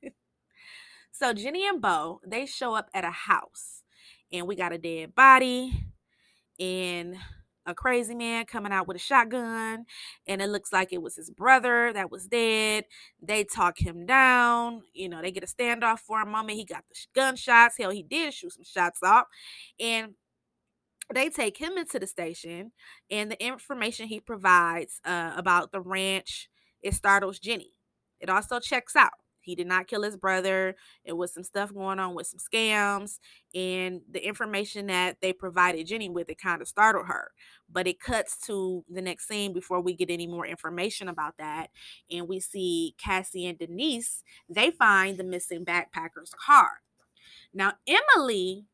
so 1.13 1.33
Jenny 1.33 1.67
and 1.67 1.81
Beau 1.81 2.21
they 2.27 2.47
show 2.47 2.75
up 2.75 2.89
at 2.95 3.05
a 3.05 3.11
house, 3.11 3.83
and 4.33 4.47
we 4.47 4.57
got 4.57 4.73
a 4.73 4.79
dead 4.79 5.15
body, 5.15 5.85
and 6.59 7.17
a 7.67 7.75
crazy 7.75 8.15
man 8.15 8.45
coming 8.45 8.73
out 8.73 8.89
with 8.89 8.97
a 8.97 9.01
shotgun 9.01 9.85
and 10.27 10.43
it 10.43 10.49
looks 10.49 10.73
like 10.73 10.93
it 10.93 11.03
was 11.03 11.15
his 11.15 11.31
brother 11.31 11.93
that 11.93 12.11
was 12.11 12.27
dead 12.27 12.85
they 13.21 13.45
talk 13.45 13.79
him 13.79 14.05
down 14.05 14.83
you 14.93 15.09
know 15.09 15.23
they 15.23 15.31
get 15.31 15.45
a 15.45 15.47
standoff 15.47 16.01
for 16.01 16.21
a 16.21 16.27
moment 16.27 16.59
he 16.59 16.65
got 16.65 16.85
the 16.89 16.97
gunshots 17.15 17.77
hell 17.79 17.91
he 17.91 18.03
did 18.03 18.35
shoot 18.35 18.53
some 18.53 18.65
shots 18.65 19.01
off 19.03 19.27
and 19.79 20.15
they 21.13 21.29
take 21.29 21.59
him 21.59 21.77
into 21.77 21.99
the 21.99 22.07
station 22.07 22.73
and 23.11 23.31
the 23.31 23.45
information 23.45 24.09
he 24.09 24.21
provides 24.21 25.01
uh, 25.05 25.33
about 25.37 25.73
the 25.73 25.81
ranch 25.81 26.49
it 26.83 26.95
startles 26.95 27.39
jenny 27.39 27.73
it 28.21 28.31
also 28.31 28.59
checks 28.59 28.97
out 28.97 29.13
he 29.43 29.55
did 29.55 29.67
not 29.67 29.89
kill 29.89 30.03
his 30.03 30.17
brother. 30.17 30.77
It 31.05 31.15
was 31.15 31.35
some 31.35 31.43
stuff 31.43 31.75
going 31.75 31.99
on 31.99 32.15
with 32.15 32.29
some 32.29 32.39
scams. 32.39 33.19
And 33.55 34.01
the 34.11 34.25
information 34.27 34.87
that 34.87 35.17
they 35.21 35.33
provided 35.33 35.87
Jenny 35.87 36.09
with, 36.09 36.31
it 36.31 36.41
kind 36.41 36.63
of 36.63 36.69
startled 36.69 37.07
her. 37.09 37.33
But 37.71 37.87
it 37.87 38.01
cuts 38.01 38.39
to 38.47 38.85
the 38.89 39.03
next 39.03 39.29
scene 39.29 39.53
before 39.53 39.81
we 39.81 39.95
get 39.95 40.11
any 40.11 40.27
more 40.27 40.47
information 40.47 41.09
about 41.09 41.37
that. 41.39 41.71
And 42.11 42.29
we 42.29 42.41
see 42.41 42.95
Cassie 42.99 43.47
and 43.47 43.59
Denise, 43.59 44.23
they 44.49 44.71
find 44.71 45.19
the 45.19 45.25
missing 45.25 45.65
backpacker's 45.65 46.33
car. 46.47 46.81
Now, 47.53 47.75
Emily, 47.87 48.67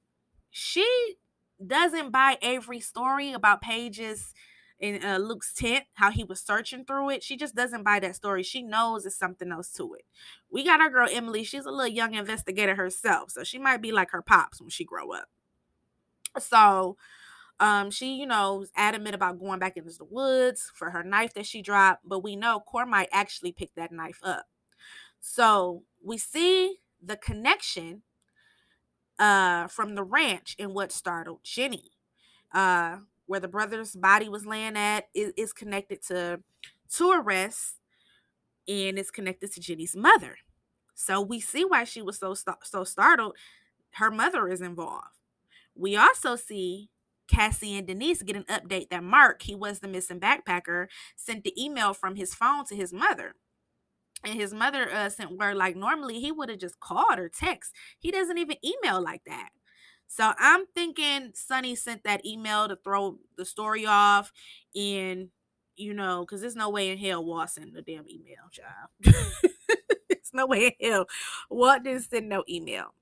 she 0.51 1.17
doesn't 1.65 2.11
buy 2.11 2.39
every 2.43 2.81
story 2.81 3.33
about 3.33 3.61
pages 3.61 4.33
in 4.81 5.05
uh, 5.05 5.19
Luke's 5.19 5.53
tent, 5.53 5.85
how 5.95 6.11
he 6.11 6.23
was 6.23 6.41
searching 6.41 6.85
through 6.85 7.11
it. 7.11 7.23
She 7.23 7.37
just 7.37 7.55
doesn't 7.55 7.83
buy 7.83 7.99
that 8.01 8.15
story. 8.15 8.43
She 8.43 8.63
knows 8.63 9.05
it's 9.05 9.19
something 9.19 9.51
else 9.51 9.73
to 9.73 9.95
it. 9.95 10.05
We 10.51 10.65
got 10.65 10.81
our 10.81 10.91
girl 10.91 11.09
Emily. 11.11 11.43
She's 11.43 11.65
a 11.65 11.71
little 11.71 11.87
young 11.89 12.15
investigator 12.15 12.77
herself, 12.77 13.31
so 13.33 13.43
she 13.43 13.59
might 13.59 13.83
be 13.83 13.91
like 13.91 14.11
her 14.13 14.23
pops 14.23 14.61
when 14.61 14.71
she 14.71 14.85
grow 14.85 15.13
up. 15.13 15.29
So, 16.39 16.97
um, 17.59 17.91
she, 17.91 18.15
you 18.15 18.27
know, 18.27 18.57
was 18.57 18.71
adamant 18.77 19.17
about 19.17 19.41
going 19.41 19.59
back 19.59 19.77
into 19.77 19.91
the 19.91 20.05
woods 20.05 20.71
for 20.75 20.91
her 20.91 21.03
knife 21.03 21.35
that 21.35 21.47
she 21.47 21.61
dropped, 21.61 22.09
but 22.09 22.23
we 22.23 22.37
know 22.37 22.61
Cormac 22.61 23.09
actually 23.11 23.51
picked 23.51 23.75
that 23.75 23.91
knife 23.91 24.21
up. 24.23 24.47
So 25.21 25.83
we 26.05 26.19
see 26.19 26.77
the 27.03 27.17
connection 27.17 28.03
uh 29.19 29.67
from 29.69 29.95
the 29.95 30.05
ranch 30.05 30.57
and 30.59 30.75
what 30.75 30.93
startled 30.93 31.41
Jenny. 31.45 31.93
Uh 32.53 32.99
where 33.27 33.41
the 33.41 33.49
brother's 33.49 33.95
body 33.95 34.29
was 34.29 34.47
laying 34.47 34.77
at 34.77 35.09
is, 35.15 35.33
is 35.37 35.53
connected 35.53 36.03
to 36.03 36.41
two 36.89 37.11
arrests 37.13 37.75
and 38.67 38.99
it's 38.99 39.11
connected 39.11 39.53
to 39.53 39.61
Jenny's 39.61 39.97
mother. 39.97 40.39
So 40.95 41.21
we 41.21 41.41
see 41.41 41.65
why 41.65 41.85
she 41.85 42.03
was 42.03 42.19
so 42.19 42.35
so 42.63 42.85
startled. 42.85 43.37
Her 43.93 44.11
mother 44.11 44.49
is 44.49 44.61
involved. 44.61 45.07
We 45.75 45.97
also 45.97 46.37
see 46.37 46.91
Cassie 47.29 47.77
and 47.77 47.87
Denise 47.87 48.23
get 48.23 48.37
an 48.37 48.45
update 48.45 48.91
that 48.91 49.05
Mark, 49.05 49.43
he 49.43 49.55
was 49.55 49.79
the 49.79 49.89
missing 49.89 50.19
backpacker, 50.19 50.89
sent 51.15 51.45
the 51.45 51.63
email 51.63 51.95
from 51.95 52.17
his 52.17 52.35
phone 52.35 52.65
to 52.67 52.75
his 52.75 52.93
mother. 52.93 53.35
And 54.25 54.35
his 54.35 54.53
mother 54.53 54.91
uh, 54.91 55.09
sent 55.11 55.37
word 55.39 55.57
like 55.57 55.77
normally 55.77 56.21
he 56.21 56.33
would 56.33 56.49
have 56.49 56.59
just 56.59 56.81
called 56.81 57.19
or 57.19 57.29
text. 57.29 57.73
He 57.99 58.11
doesn't 58.11 58.39
even 58.39 58.57
email 58.65 59.03
like 59.03 59.23
that. 59.27 59.51
So 60.09 60.33
I'm 60.39 60.65
thinking 60.75 61.33
Sunny 61.35 61.75
sent 61.75 62.03
that 62.05 62.25
email 62.25 62.67
to 62.67 62.77
throw 62.77 63.19
the 63.37 63.45
story 63.45 63.85
off, 63.87 64.33
and 64.75 65.29
you 65.77 65.93
know, 65.95 66.23
because 66.23 66.41
there's 66.41 66.57
no 66.57 66.71
way 66.71 66.91
in 66.91 66.99
hell 66.99 67.25
Walt 67.25 67.51
sent 67.51 67.75
the 67.75 67.83
damn 67.83 68.09
email, 68.09 68.49
child. 68.51 69.15
there's 70.09 70.33
no 70.33 70.47
way 70.47 70.75
in 70.81 70.91
hell 70.91 71.07
Walt 71.51 71.85
didn't 71.85 72.03
send 72.03 72.29
no 72.29 72.43
email. 72.49 72.95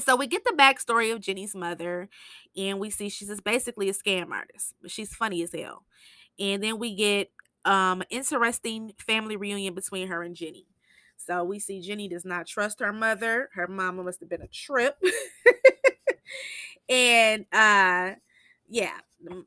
So 0.00 0.16
we 0.16 0.26
get 0.26 0.44
the 0.44 0.54
backstory 0.56 1.12
of 1.12 1.20
Jenny's 1.20 1.54
mother, 1.54 2.08
and 2.56 2.78
we 2.78 2.88
see 2.90 3.08
she's 3.08 3.28
just 3.28 3.44
basically 3.44 3.88
a 3.88 3.94
scam 3.94 4.30
artist, 4.30 4.74
but 4.80 4.90
she's 4.90 5.14
funny 5.14 5.42
as 5.42 5.52
hell. 5.52 5.84
And 6.38 6.62
then 6.62 6.78
we 6.78 6.94
get 6.94 7.30
um 7.64 8.02
interesting 8.10 8.92
family 8.98 9.36
reunion 9.36 9.74
between 9.74 10.08
her 10.08 10.22
and 10.22 10.36
Jenny. 10.36 10.66
So 11.16 11.44
we 11.44 11.58
see 11.58 11.80
Jenny 11.80 12.08
does 12.08 12.24
not 12.24 12.46
trust 12.46 12.80
her 12.80 12.92
mother. 12.92 13.50
Her 13.54 13.66
mama 13.66 14.02
must 14.04 14.20
have 14.20 14.28
been 14.28 14.42
a 14.42 14.48
trip. 14.48 14.96
and 16.88 17.44
uh 17.52 18.12
yeah, 18.70 18.98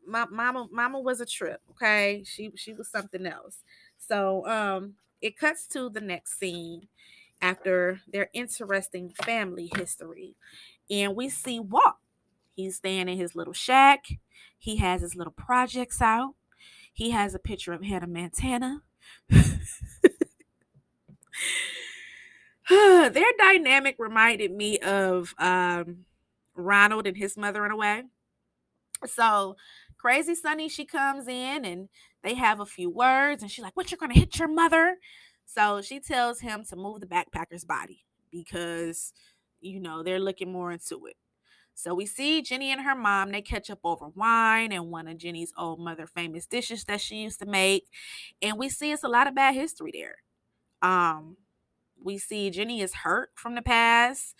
my 0.07 0.25
mama 0.31 0.67
mama 0.71 0.99
was 0.99 1.21
a 1.21 1.25
trip, 1.25 1.61
okay? 1.71 2.23
She 2.25 2.51
she 2.55 2.73
was 2.73 2.89
something 2.89 3.25
else. 3.25 3.57
So 3.97 4.47
um 4.47 4.95
it 5.21 5.37
cuts 5.37 5.67
to 5.67 5.89
the 5.89 6.01
next 6.01 6.39
scene 6.39 6.87
after 7.41 8.01
their 8.11 8.29
interesting 8.33 9.11
family 9.23 9.71
history. 9.75 10.35
And 10.89 11.15
we 11.15 11.29
see 11.29 11.59
Walt. 11.59 11.95
He's 12.55 12.77
staying 12.77 13.09
in 13.09 13.17
his 13.17 13.35
little 13.35 13.53
shack. 13.53 14.05
He 14.57 14.77
has 14.77 15.01
his 15.01 15.15
little 15.15 15.33
projects 15.33 16.01
out. 16.01 16.35
He 16.93 17.11
has 17.11 17.33
a 17.33 17.39
picture 17.39 17.73
of 17.73 17.83
Hannah 17.83 18.07
Montana. 18.07 18.81
Their 22.69 23.31
dynamic 23.37 23.95
reminded 23.99 24.51
me 24.51 24.77
of 24.79 25.33
um, 25.37 26.05
Ronald 26.55 27.07
and 27.07 27.17
his 27.17 27.37
mother 27.37 27.65
in 27.65 27.71
a 27.71 27.75
way. 27.75 28.03
So 29.05 29.55
crazy 29.97 30.35
Sunny, 30.35 30.69
she 30.69 30.85
comes 30.85 31.27
in 31.27 31.65
and 31.65 31.89
they 32.23 32.35
have 32.35 32.59
a 32.59 32.65
few 32.65 32.89
words, 32.89 33.41
and 33.41 33.51
she's 33.51 33.63
like, 33.63 33.75
"What 33.75 33.91
you're 33.91 33.97
gonna 33.97 34.13
hit 34.13 34.37
your 34.37 34.47
mother?" 34.47 34.97
So 35.45 35.81
she 35.81 35.99
tells 35.99 36.39
him 36.39 36.63
to 36.65 36.75
move 36.75 37.01
the 37.01 37.07
backpacker's 37.07 37.65
body 37.65 38.05
because 38.31 39.11
you 39.59 39.79
know 39.79 40.03
they're 40.03 40.19
looking 40.19 40.51
more 40.51 40.71
into 40.71 41.07
it. 41.07 41.15
So 41.73 41.93
we 41.95 42.05
see 42.05 42.41
Jenny 42.41 42.71
and 42.71 42.81
her 42.81 42.95
mom, 42.95 43.31
they 43.31 43.41
catch 43.41 43.69
up 43.69 43.79
over 43.83 44.07
wine 44.09 44.71
and 44.71 44.91
one 44.91 45.07
of 45.07 45.17
Jenny's 45.17 45.53
old 45.57 45.79
mother 45.79 46.05
famous 46.05 46.45
dishes 46.45 46.83
that 46.85 47.01
she 47.01 47.15
used 47.15 47.39
to 47.39 47.45
make. 47.45 47.87
And 48.41 48.57
we 48.57 48.69
see 48.69 48.91
it's 48.91 49.03
a 49.03 49.07
lot 49.07 49.27
of 49.27 49.35
bad 49.35 49.55
history 49.55 49.91
there. 49.93 50.17
Um, 50.81 51.37
we 52.03 52.17
see 52.17 52.49
Jenny 52.49 52.81
is 52.81 52.93
hurt 52.93 53.31
from 53.35 53.55
the 53.55 53.61
past 53.61 54.35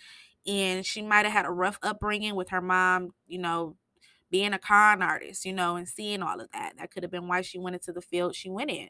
and 0.46 0.84
she 0.84 1.02
might 1.02 1.24
have 1.24 1.32
had 1.32 1.46
a 1.46 1.50
rough 1.50 1.78
upbringing 1.82 2.34
with 2.34 2.50
her 2.50 2.60
mom, 2.60 3.10
you 3.26 3.38
know, 3.38 3.76
being 4.30 4.52
a 4.52 4.58
con 4.58 5.02
artist, 5.02 5.44
you 5.44 5.52
know, 5.52 5.76
and 5.76 5.88
seeing 5.88 6.22
all 6.22 6.40
of 6.40 6.50
that. 6.52 6.74
That 6.78 6.90
could 6.90 7.02
have 7.02 7.12
been 7.12 7.28
why 7.28 7.42
she 7.42 7.58
went 7.58 7.76
into 7.76 7.92
the 7.92 8.00
field 8.00 8.34
she 8.34 8.50
went 8.50 8.70
in. 8.70 8.88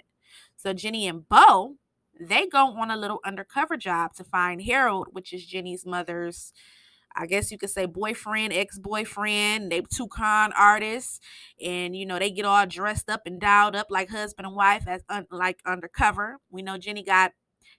So 0.57 0.73
Jenny 0.73 1.07
and 1.07 1.29
Beau, 1.29 1.77
they 2.19 2.47
go 2.47 2.69
on 2.79 2.91
a 2.91 2.97
little 2.97 3.21
undercover 3.25 3.77
job 3.77 4.15
to 4.15 4.25
find 4.25 4.63
Harold, 4.63 5.09
which 5.13 5.33
is 5.33 5.45
Jenny's 5.45 5.85
mother's 5.85 6.53
I 7.17 7.27
guess 7.27 7.51
you 7.51 7.59
could 7.59 7.71
say 7.71 7.87
boyfriend, 7.87 8.53
ex 8.53 8.79
boyfriend. 8.79 9.71
They 9.71 9.83
two 9.83 10.09
con 10.09 10.53
artists, 10.53 11.21
and 11.63 11.97
you 11.97 12.07
know 12.07 12.19
they 12.19 12.31
get 12.31 12.45
all 12.45 12.67
dressed 12.67 13.11
up 13.11 13.23
and 13.27 13.41
dialed 13.41 13.77
up 13.77 13.89
like 13.91 14.11
husband 14.11 14.47
and 14.47 14.57
wife 14.57 14.85
as 14.87 15.03
un- 15.09 15.27
like 15.31 15.61
undercover. 15.67 16.39
We 16.51 16.63
know 16.63 16.79
Jenny 16.79 17.03
got 17.03 17.33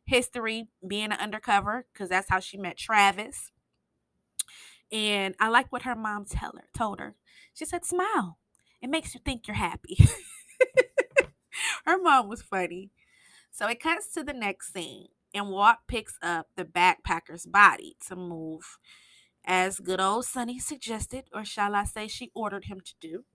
history 0.05 0.67
being 0.85 1.11
an 1.11 1.19
undercover 1.19 1.85
because 1.93 2.09
that's 2.09 2.29
how 2.29 2.39
she 2.39 2.57
met 2.57 2.77
Travis. 2.77 3.51
And 4.91 5.35
I 5.39 5.49
like 5.49 5.71
what 5.71 5.83
her 5.83 5.95
mom 5.95 6.25
tell 6.25 6.53
her 6.55 6.67
told 6.77 6.99
her. 6.99 7.15
She 7.53 7.65
said, 7.65 7.85
"Smile. 7.85 8.37
It 8.81 8.89
makes 8.89 9.13
you 9.13 9.21
think 9.23 9.47
you're 9.47 9.55
happy." 9.55 9.97
her 11.85 11.97
mom 11.97 12.27
was 12.29 12.41
funny. 12.41 12.91
So 13.51 13.67
it 13.67 13.79
cuts 13.79 14.11
to 14.13 14.23
the 14.23 14.33
next 14.33 14.73
scene, 14.73 15.07
and 15.33 15.49
Walt 15.49 15.77
picks 15.87 16.17
up 16.21 16.47
the 16.55 16.65
backpacker's 16.65 17.45
body 17.45 17.95
to 18.07 18.15
move, 18.15 18.77
as 19.45 19.79
good 19.79 19.99
old 19.99 20.25
Sunny 20.25 20.59
suggested, 20.59 21.25
or 21.33 21.43
shall 21.43 21.75
I 21.75 21.83
say, 21.83 22.07
she 22.07 22.31
ordered 22.33 22.65
him 22.65 22.79
to 22.79 22.93
do. 23.01 23.25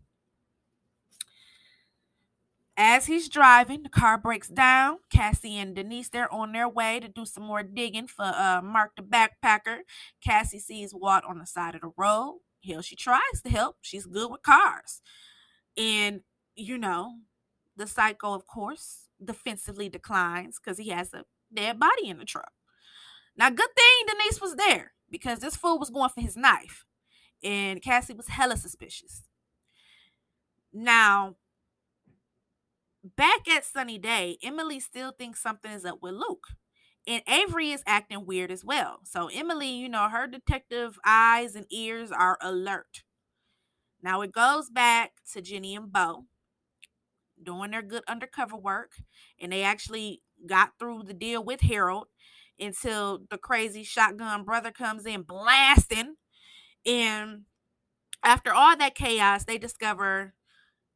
As 2.80 3.06
he's 3.06 3.28
driving, 3.28 3.82
the 3.82 3.88
car 3.88 4.16
breaks 4.16 4.46
down. 4.46 4.98
Cassie 5.10 5.58
and 5.58 5.74
Denise, 5.74 6.08
they're 6.08 6.32
on 6.32 6.52
their 6.52 6.68
way 6.68 7.00
to 7.00 7.08
do 7.08 7.26
some 7.26 7.42
more 7.42 7.64
digging 7.64 8.06
for 8.06 8.24
uh, 8.24 8.60
Mark 8.62 8.92
the 8.96 9.02
backpacker. 9.02 9.78
Cassie 10.24 10.60
sees 10.60 10.94
Walt 10.94 11.24
on 11.28 11.38
the 11.38 11.46
side 11.46 11.74
of 11.74 11.80
the 11.80 11.90
road. 11.96 12.38
Hell, 12.64 12.80
she 12.80 12.94
tries 12.94 13.42
to 13.42 13.50
help. 13.50 13.78
She's 13.80 14.06
good 14.06 14.30
with 14.30 14.42
cars. 14.42 15.02
And, 15.76 16.20
you 16.54 16.78
know, 16.78 17.14
the 17.76 17.88
psycho, 17.88 18.32
of 18.32 18.46
course, 18.46 19.08
defensively 19.22 19.88
declines 19.88 20.60
because 20.62 20.78
he 20.78 20.90
has 20.90 21.12
a 21.12 21.24
dead 21.52 21.80
body 21.80 22.08
in 22.08 22.18
the 22.18 22.24
truck. 22.24 22.52
Now, 23.36 23.50
good 23.50 23.70
thing 23.76 24.06
Denise 24.06 24.40
was 24.40 24.54
there 24.54 24.92
because 25.10 25.40
this 25.40 25.56
fool 25.56 25.78
was 25.78 25.90
going 25.90 26.10
for 26.10 26.20
his 26.20 26.36
knife. 26.36 26.84
And 27.42 27.82
Cassie 27.82 28.14
was 28.14 28.28
hella 28.28 28.56
suspicious. 28.56 29.22
Now, 30.72 31.36
Back 33.16 33.48
at 33.48 33.64
Sunny 33.64 33.96
Day, 33.96 34.38
Emily 34.42 34.80
still 34.80 35.12
thinks 35.12 35.40
something 35.40 35.70
is 35.70 35.84
up 35.84 36.02
with 36.02 36.14
Luke. 36.14 36.48
And 37.06 37.22
Avery 37.28 37.70
is 37.70 37.82
acting 37.86 38.26
weird 38.26 38.50
as 38.50 38.64
well. 38.64 39.00
So 39.04 39.28
Emily, 39.28 39.70
you 39.70 39.88
know, 39.88 40.08
her 40.08 40.26
detective 40.26 40.98
eyes 41.06 41.54
and 41.54 41.66
ears 41.70 42.10
are 42.10 42.36
alert. 42.42 43.04
Now 44.02 44.20
it 44.20 44.32
goes 44.32 44.68
back 44.68 45.12
to 45.32 45.40
Jenny 45.40 45.74
and 45.74 45.92
Beau 45.92 46.24
doing 47.40 47.70
their 47.70 47.82
good 47.82 48.02
undercover 48.08 48.56
work. 48.56 48.92
And 49.40 49.52
they 49.52 49.62
actually 49.62 50.22
got 50.46 50.72
through 50.78 51.04
the 51.04 51.14
deal 51.14 51.42
with 51.42 51.62
Harold 51.62 52.08
until 52.60 53.20
the 53.30 53.38
crazy 53.38 53.82
shotgun 53.82 54.44
brother 54.44 54.70
comes 54.70 55.06
in 55.06 55.22
blasting. 55.22 56.16
And 56.86 57.42
after 58.22 58.52
all 58.52 58.76
that 58.76 58.94
chaos, 58.94 59.44
they 59.44 59.58
discover, 59.58 60.34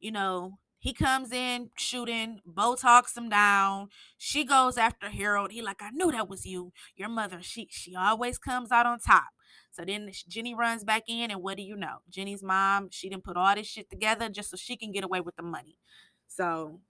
you 0.01 0.11
know, 0.11 0.59
he 0.79 0.92
comes 0.92 1.31
in 1.31 1.70
shooting, 1.77 2.40
Beau 2.44 2.75
talks 2.75 3.16
him 3.16 3.29
down. 3.29 3.88
She 4.18 4.44
goes 4.44 4.77
after 4.77 5.09
Harold. 5.11 5.53
He 5.53 5.62
like, 5.62 5.81
I 5.81 5.90
knew 5.90 6.11
that 6.11 6.29
was 6.29 6.44
you. 6.44 6.72
Your 6.96 7.09
mother, 7.09 7.38
she 7.40 7.68
she 7.70 7.94
always 7.94 8.37
comes 8.37 8.72
out 8.72 8.85
on 8.87 8.98
top. 8.98 9.29
So 9.70 9.85
then 9.85 10.11
Jenny 10.29 10.55
runs 10.55 10.83
back 10.83 11.05
in, 11.09 11.31
and 11.31 11.40
what 11.40 11.57
do 11.57 11.62
you 11.62 11.77
know? 11.77 11.98
Jenny's 12.11 12.42
mom, 12.42 12.88
she 12.90 13.09
didn't 13.09 13.22
put 13.25 13.37
all 13.37 13.55
this 13.55 13.68
shit 13.68 13.88
together 13.90 14.29
just 14.29 14.51
so 14.51 14.57
she 14.57 14.77
can 14.77 14.90
get 14.90 15.05
away 15.05 15.20
with 15.20 15.37
the 15.37 15.42
money. 15.44 15.79
So 16.27 16.81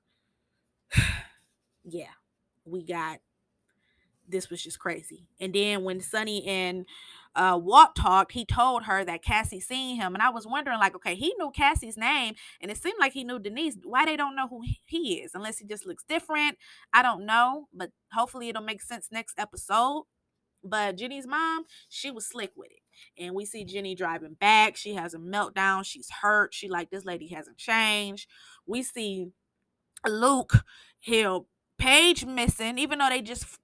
yeah, 1.84 2.14
we 2.64 2.84
got 2.84 3.20
this 4.28 4.50
was 4.50 4.62
just 4.62 4.78
crazy. 4.78 5.26
And 5.40 5.54
then 5.54 5.84
when 5.84 6.00
Sunny 6.00 6.46
and 6.46 6.86
uh, 7.34 7.58
Walt 7.62 7.94
talked, 7.96 8.32
he 8.32 8.44
told 8.44 8.84
her 8.84 9.04
that 9.04 9.22
Cassie 9.22 9.60
seen 9.60 9.96
him, 9.96 10.14
and 10.14 10.22
I 10.22 10.30
was 10.30 10.46
wondering, 10.46 10.78
like, 10.78 10.94
okay, 10.94 11.14
he 11.14 11.34
knew 11.38 11.50
Cassie's 11.50 11.96
name, 11.96 12.34
and 12.60 12.70
it 12.70 12.76
seemed 12.76 12.98
like 13.00 13.12
he 13.12 13.24
knew 13.24 13.38
Denise. 13.38 13.76
Why 13.82 14.04
they 14.04 14.16
don't 14.16 14.36
know 14.36 14.48
who 14.48 14.62
he 14.84 15.20
is, 15.20 15.32
unless 15.34 15.58
he 15.58 15.66
just 15.66 15.86
looks 15.86 16.04
different? 16.04 16.58
I 16.92 17.02
don't 17.02 17.24
know, 17.24 17.68
but 17.72 17.90
hopefully 18.12 18.48
it'll 18.48 18.62
make 18.62 18.82
sense 18.82 19.08
next 19.10 19.38
episode. 19.38 20.04
But 20.64 20.96
Jenny's 20.96 21.26
mom, 21.26 21.64
she 21.88 22.10
was 22.10 22.26
slick 22.26 22.52
with 22.56 22.70
it. 22.70 23.22
And 23.22 23.34
we 23.34 23.44
see 23.44 23.64
Jenny 23.64 23.94
driving 23.94 24.34
back. 24.34 24.76
She 24.76 24.94
has 24.94 25.12
a 25.12 25.18
meltdown. 25.18 25.84
She's 25.84 26.08
hurt. 26.20 26.54
She 26.54 26.68
like 26.68 26.90
this 26.90 27.04
lady 27.04 27.28
hasn't 27.28 27.58
changed. 27.58 28.28
We 28.66 28.82
see 28.84 29.28
Luke, 30.06 30.64
hell, 31.04 31.48
Paige 31.78 32.26
missing, 32.26 32.78
even 32.78 33.00
though 33.00 33.08
they 33.08 33.22
just 33.22 33.58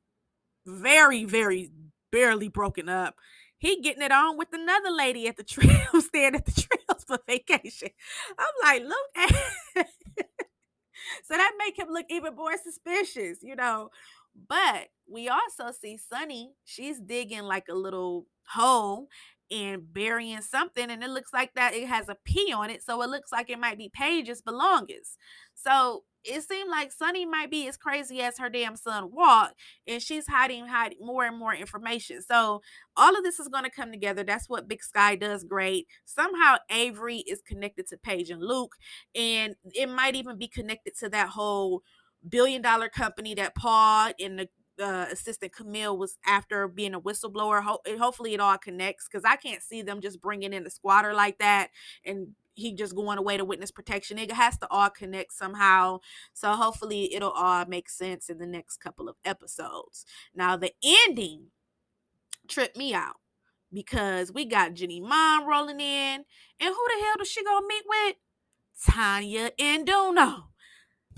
very, 0.68 1.24
very 1.24 1.70
barely 2.12 2.48
broken 2.48 2.88
up 2.88 3.16
he 3.58 3.80
getting 3.80 4.02
it 4.02 4.12
on 4.12 4.38
with 4.38 4.48
another 4.52 4.90
lady 4.90 5.26
at 5.26 5.36
the 5.36 5.42
trail, 5.42 6.00
staying 6.00 6.36
at 6.36 6.46
the 6.46 6.52
trails 6.52 7.04
for 7.04 7.18
vacation. 7.26 7.88
I'm 8.38 8.46
like, 8.62 8.82
look 8.88 9.32
at 9.76 9.86
so 11.24 11.36
that 11.36 11.52
make 11.58 11.78
him 11.78 11.88
look 11.90 12.06
even 12.08 12.34
more 12.36 12.56
suspicious, 12.56 13.38
you 13.42 13.56
know. 13.56 13.90
But 14.48 14.88
we 15.10 15.28
also 15.28 15.72
see 15.72 15.98
Sunny, 15.98 16.52
she's 16.64 17.00
digging 17.00 17.42
like 17.42 17.64
a 17.68 17.74
little 17.74 18.26
hole 18.48 19.08
and 19.50 19.92
burying 19.92 20.42
something, 20.42 20.90
and 20.90 21.02
it 21.02 21.10
looks 21.10 21.32
like 21.32 21.54
that 21.54 21.74
it 21.74 21.88
has 21.88 22.08
a 22.08 22.16
P 22.24 22.52
on 22.52 22.70
it, 22.70 22.82
so 22.84 23.02
it 23.02 23.10
looks 23.10 23.32
like 23.32 23.50
it 23.50 23.58
might 23.58 23.78
be 23.78 23.90
Paige's 23.92 24.42
belongings. 24.42 25.16
So 25.54 26.04
it 26.28 26.42
seemed 26.42 26.70
like 26.70 26.92
Sunny 26.92 27.24
might 27.24 27.50
be 27.50 27.66
as 27.68 27.76
crazy 27.76 28.20
as 28.20 28.38
her 28.38 28.48
damn 28.48 28.76
son 28.76 29.10
Walt, 29.12 29.50
and 29.86 30.02
she's 30.02 30.26
hiding, 30.26 30.66
hiding 30.66 30.98
more 31.00 31.24
and 31.24 31.38
more 31.38 31.54
information. 31.54 32.22
So 32.22 32.62
all 32.96 33.16
of 33.16 33.24
this 33.24 33.40
is 33.40 33.48
going 33.48 33.64
to 33.64 33.70
come 33.70 33.90
together. 33.90 34.22
That's 34.24 34.48
what 34.48 34.68
Big 34.68 34.82
Sky 34.82 35.16
does 35.16 35.44
great. 35.44 35.86
Somehow 36.04 36.56
Avery 36.70 37.18
is 37.18 37.40
connected 37.40 37.86
to 37.88 37.96
Paige 37.96 38.30
and 38.30 38.42
Luke, 38.42 38.76
and 39.14 39.56
it 39.72 39.88
might 39.88 40.14
even 40.14 40.36
be 40.38 40.48
connected 40.48 40.94
to 41.00 41.08
that 41.08 41.30
whole 41.30 41.82
billion 42.28 42.62
dollar 42.62 42.88
company 42.88 43.34
that 43.34 43.54
Paul 43.54 44.12
and 44.20 44.38
the 44.38 44.48
uh, 44.82 45.06
assistant 45.10 45.52
Camille 45.52 45.96
was 45.96 46.18
after 46.26 46.68
being 46.68 46.94
a 46.94 47.00
whistleblower. 47.00 47.62
Ho- 47.62 47.80
hopefully, 47.98 48.34
it 48.34 48.40
all 48.40 48.58
connects 48.58 49.08
because 49.10 49.24
I 49.24 49.36
can't 49.36 49.62
see 49.62 49.82
them 49.82 50.00
just 50.00 50.20
bringing 50.20 50.52
in 50.52 50.64
the 50.64 50.70
squatter 50.70 51.14
like 51.14 51.38
that 51.38 51.68
and 52.04 52.28
he 52.58 52.74
just 52.74 52.94
going 52.94 53.18
away 53.18 53.36
to 53.36 53.44
witness 53.44 53.70
protection. 53.70 54.18
It 54.18 54.32
has 54.32 54.58
to 54.58 54.68
all 54.70 54.90
connect 54.90 55.32
somehow. 55.32 56.00
So 56.32 56.52
hopefully, 56.52 57.14
it'll 57.14 57.30
all 57.30 57.64
make 57.66 57.88
sense 57.88 58.28
in 58.28 58.38
the 58.38 58.46
next 58.46 58.78
couple 58.78 59.08
of 59.08 59.16
episodes. 59.24 60.04
Now, 60.34 60.56
the 60.56 60.72
ending 60.84 61.46
tripped 62.48 62.76
me 62.76 62.94
out 62.94 63.16
because 63.72 64.32
we 64.32 64.44
got 64.44 64.74
Jenny 64.74 65.00
Mom 65.00 65.46
rolling 65.48 65.80
in, 65.80 66.24
and 66.60 66.74
who 66.74 66.86
the 66.88 67.04
hell 67.04 67.16
does 67.18 67.28
she 67.28 67.44
gonna 67.44 67.66
meet 67.66 67.84
with? 67.86 68.16
Tonya 68.86 69.50
and 69.58 69.88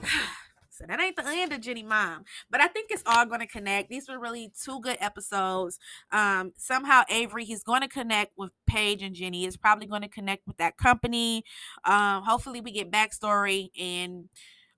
So 0.81 0.87
that 0.87 0.99
ain't 0.99 1.14
the 1.14 1.25
end 1.27 1.53
of 1.53 1.61
Jenny 1.61 1.83
Mom. 1.83 2.25
But 2.51 2.62
I 2.62 2.66
think 2.66 2.90
it's 2.90 3.03
all 3.05 3.27
going 3.27 3.40
to 3.40 3.47
connect. 3.47 3.90
These 3.90 4.09
were 4.09 4.19
really 4.19 4.51
two 4.64 4.81
good 4.81 4.97
episodes. 4.99 5.79
Um, 6.11 6.53
somehow 6.57 7.03
Avery, 7.11 7.45
he's 7.45 7.62
going 7.62 7.83
to 7.83 7.88
connect 7.88 8.33
with 8.38 8.51
Paige 8.66 9.03
and 9.03 9.14
Jenny. 9.14 9.45
Is 9.45 9.59
probably 9.59 9.87
going 9.87 10.01
to 10.01 10.09
connect 10.09 10.47
with 10.47 10.57
that 10.57 10.79
company. 10.79 11.45
Um, 11.85 12.23
hopefully 12.23 12.62
we 12.62 12.73
get 12.73 12.90
backstory 12.90 13.69
and 13.79 14.31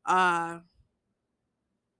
uh 0.05 0.59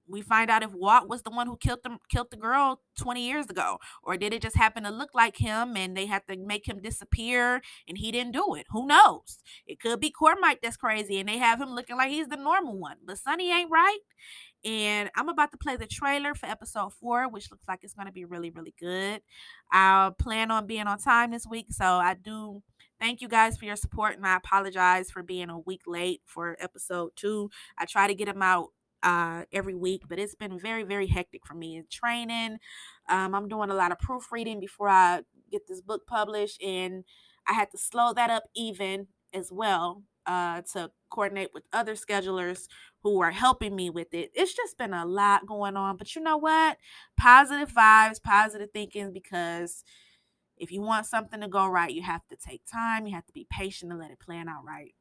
we 0.09 0.21
find 0.21 0.51
out 0.51 0.63
if 0.63 0.73
Walt 0.73 1.09
was 1.09 1.23
the 1.23 1.31
one 1.31 1.47
who 1.47 1.57
killed 1.57 1.83
them 1.83 1.99
killed 2.11 2.29
the 2.31 2.37
girl 2.37 2.81
20 2.99 3.27
years 3.27 3.47
ago 3.47 3.79
or 4.03 4.17
did 4.17 4.33
it 4.33 4.43
just 4.43 4.57
happen 4.57 4.83
to 4.85 4.91
look 4.91 5.11
like 5.15 5.37
him 5.37 5.77
and 5.77 5.97
they 5.97 6.07
had 6.07 6.23
to 6.29 6.37
make 6.37 6.67
him 6.67 6.81
disappear 6.83 7.61
and 7.89 7.99
he 7.99 8.13
didn't 8.13 8.33
do 8.33 8.55
it? 8.55 8.67
Who 8.71 8.87
knows? 8.87 9.39
It 9.67 9.81
could 9.81 10.01
be 10.01 10.11
Cormac 10.11 10.61
that's 10.63 10.77
crazy 10.77 11.19
and 11.19 11.29
they 11.29 11.39
have 11.39 11.61
him 11.61 11.71
looking 11.71 11.97
like 11.97 12.11
he's 12.11 12.29
the 12.29 12.37
normal 12.37 12.79
one 12.79 12.97
but 13.05 13.19
Sunny 13.19 13.53
ain't 13.53 13.71
right. 13.71 14.01
And 14.65 15.11
I'm 15.17 15.29
about 15.29 15.51
to 15.51 15.59
play 15.59 15.77
the 15.77 15.87
trailer 15.87 16.35
for 16.35 16.47
episode 16.47 16.93
4 16.95 17.29
which 17.29 17.51
looks 17.51 17.65
like 17.69 17.81
it's 17.83 17.95
going 17.95 18.07
to 18.07 18.13
be 18.13 18.25
really 18.25 18.51
really 18.51 18.75
good. 18.79 19.23
I 19.73 20.11
plan 20.19 20.51
on 20.51 20.67
being 20.67 20.87
on 20.87 20.99
time 20.99 21.31
this 21.31 21.47
week 21.47 21.67
so 21.71 21.85
I 21.85 22.15
do 22.15 22.63
Thank 23.03 23.21
you 23.21 23.27
guys 23.27 23.57
for 23.57 23.65
your 23.65 23.75
support, 23.75 24.17
and 24.17 24.25
I 24.25 24.37
apologize 24.37 25.11
for 25.11 25.25
being 25.25 25.51
a 25.51 25.59
week 25.59 25.81
late 25.89 26.21
for 26.25 26.57
episode 26.61 27.11
two. 27.17 27.51
I 27.77 27.85
try 27.85 28.07
to 28.07 28.15
get 28.15 28.27
them 28.27 28.43
out 28.43 28.69
uh, 29.03 29.45
every 29.53 29.75
week, 29.75 30.03
but 30.09 30.19
it's 30.19 30.35
been 30.35 30.59
very, 30.59 30.83
very 30.83 31.07
hectic 31.07 31.47
for 31.47 31.55
me 31.55 31.77
in 31.77 31.85
training. 31.91 32.59
Um, 33.09 33.35
I'm 33.35 33.49
doing 33.49 33.71
a 33.71 33.75
lot 33.75 33.93
of 33.93 33.99
proofreading 33.99 34.61
before 34.61 34.89
I 34.89 35.23
get 35.51 35.67
this 35.69 35.81
book 35.81 36.07
published, 36.07 36.63
and 36.63 37.05
I 37.47 37.55
had 37.55 37.71
to 37.73 37.79
slow 37.79 38.13
that 38.15 38.31
up 38.31 38.45
even 38.55 39.09
as 39.35 39.51
well 39.51 40.03
uh, 40.27 40.63
to 40.73 40.91
coordinate 41.11 41.51
with 41.53 41.65
other 41.73 41.95
schedulers 41.95 42.67
who 43.03 43.21
are 43.21 43.33
helping 43.33 43.75
me 43.75 43.91
with 43.91 44.15
it. 44.15 44.31
It's 44.35 44.55
just 44.55 44.79
been 44.79 44.93
a 44.95 45.05
lot 45.05 45.47
going 45.47 45.77
on, 45.77 45.97
but 45.97 46.15
you 46.15 46.23
know 46.23 46.37
what? 46.37 46.77
Positive 47.19 47.73
vibes, 47.73 48.23
positive 48.23 48.71
thinking, 48.73 49.13
because 49.13 49.83
if 50.57 50.71
you 50.71 50.81
want 50.81 51.07
something 51.07 51.41
to 51.41 51.49
go 51.49 51.67
right, 51.67 51.93
you 51.93 52.03
have 52.03 52.27
to 52.29 52.37
take 52.37 52.63
time, 52.71 53.07
you 53.07 53.15
have 53.15 53.27
to 53.27 53.33
be 53.33 53.47
patient 53.51 53.91
and 53.91 54.01
let 54.01 54.13
it 54.13 54.21
plan 54.21 54.49
out 54.49 54.65
right. 54.65 54.95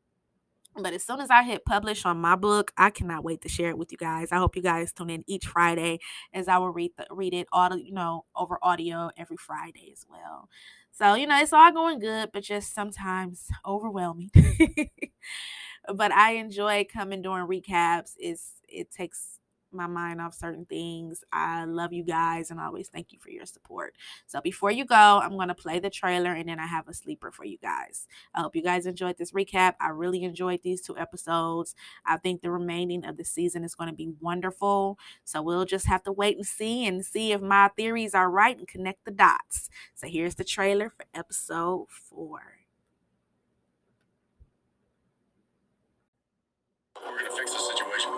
But 0.76 0.94
as 0.94 1.04
soon 1.04 1.20
as 1.20 1.30
I 1.30 1.44
hit 1.44 1.66
publish 1.66 2.06
on 2.06 2.18
my 2.18 2.36
book, 2.36 2.72
I 2.78 2.90
cannot 2.92 3.24
wait 3.24 3.42
to 3.42 3.50
share 3.50 3.70
it 3.70 3.78
with 3.78 3.92
you 3.92 3.98
guys. 3.98 4.32
I 4.32 4.38
hope 4.38 4.56
you 4.56 4.62
guys 4.62 4.94
tune 4.94 5.10
in 5.10 5.24
each 5.28 5.46
Friday 5.46 6.00
as 6.34 6.48
I 6.48 6.58
will 6.60 6.72
read 6.72 6.92
the, 6.98 7.06
read 7.12 7.34
it 7.34 7.48
audio, 7.52 7.78
you 7.78 7.94
know, 7.94 8.26
over 8.36 8.58
audio 8.62 9.10
every 9.18 9.38
Friday 9.38 9.90
as 9.92 10.06
well. 10.10 10.48
So, 10.92 11.16
you 11.16 11.28
know, 11.28 11.38
it's 11.40 11.54
all 11.54 11.72
going 11.74 12.00
good, 12.00 12.30
but 12.32 12.44
just 12.44 12.74
sometimes 12.74 13.48
overwhelming. 13.66 14.32
but 15.94 16.12
I 16.12 16.34
enjoy 16.34 16.86
coming 16.92 17.22
during 17.22 17.48
recaps. 17.48 18.14
It's 18.18 18.54
it 18.68 18.92
takes 18.92 19.41
my 19.74 19.88
mind 19.88 20.22
off 20.22 20.34
certain 20.34 20.66
things. 20.66 21.24
I 21.32 21.66
love 21.66 21.94
you 21.94 22.04
guys 22.04 22.52
and 22.52 22.60
always 22.60 22.90
thank 22.90 23.12
you 23.12 23.20
for 23.20 23.30
your 23.30 23.46
support. 23.46 23.96
So 24.28 24.42
before 24.42 24.72
you 24.72 24.86
go, 24.86 24.96
I'm 24.96 25.36
going 25.36 25.48
to 25.48 25.56
play 25.56 25.80
the 25.80 25.90
trailer 25.90 26.34
and 26.34 26.48
then 26.48 26.60
I 26.60 26.68
have 26.68 26.88
a 26.88 26.94
sleeper 26.94 27.32
for 27.32 27.46
you 27.46 27.58
guys. 27.58 28.08
I 28.34 28.42
hope 28.42 28.56
you 28.56 28.64
guys 28.64 28.86
enjoyed 28.86 29.18
this 29.18 29.32
recap. 29.32 29.76
I 29.80 29.90
really 29.90 30.24
enjoyed 30.24 30.62
these 30.64 30.82
two 30.82 30.98
episodes. 30.98 31.76
I 32.06 32.18
think 32.18 32.42
the 32.42 32.52
remaining 32.52 33.06
of 33.06 33.18
the 33.18 33.26
season 33.26 33.64
is 33.64 33.76
going 33.76 33.90
to 33.90 33.96
be 33.96 34.14
wonderful. 34.20 34.98
So 35.24 35.42
we'll 35.42 35.66
just 35.66 35.88
have 35.88 36.04
to 36.04 36.12
wait 36.12 36.38
and 36.38 36.46
see 36.46 36.86
and 36.86 37.06
see 37.06 37.32
if 37.32 37.42
my 37.42 37.70
theories 37.76 38.14
are 38.14 38.30
right 38.30 38.58
and 38.58 38.68
connect 38.68 39.06
the 39.06 39.12
dots. 39.12 39.70
So 39.96 40.08
here's 40.08 40.36
the 40.36 40.44
trailer 40.44 40.90
for 40.90 41.06
episode 41.14 41.88
4. 41.90 42.40
We're 47.04 47.18
going 47.18 47.26
to 47.26 47.36
fix 47.36 47.52
the 47.52 47.60
situation 47.60 48.12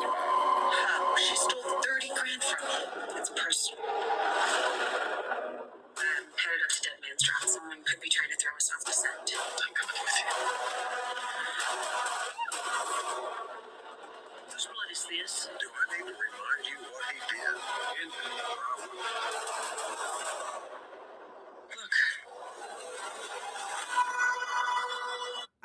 is? 15.24 15.50
Do 15.60 15.68
I 15.68 15.98
need 15.98 16.06
to 16.08 16.14
remind 16.14 16.66
you 16.68 16.78
what 16.92 17.04
he 17.14 17.20
did? 17.36 17.56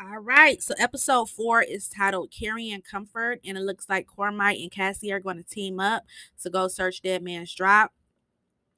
All 0.00 0.20
right, 0.20 0.62
so 0.62 0.74
episode 0.78 1.28
four 1.28 1.62
is 1.62 1.88
titled 1.88 2.30
Carrying 2.30 2.82
Comfort, 2.82 3.40
and 3.44 3.58
it 3.58 3.62
looks 3.62 3.88
like 3.88 4.06
Cormac 4.06 4.56
and 4.56 4.70
Cassie 4.70 5.12
are 5.12 5.20
going 5.20 5.36
to 5.36 5.42
team 5.42 5.80
up 5.80 6.04
to 6.42 6.50
go 6.50 6.68
search 6.68 7.02
Dead 7.02 7.22
Man's 7.22 7.54
Drop. 7.54 7.92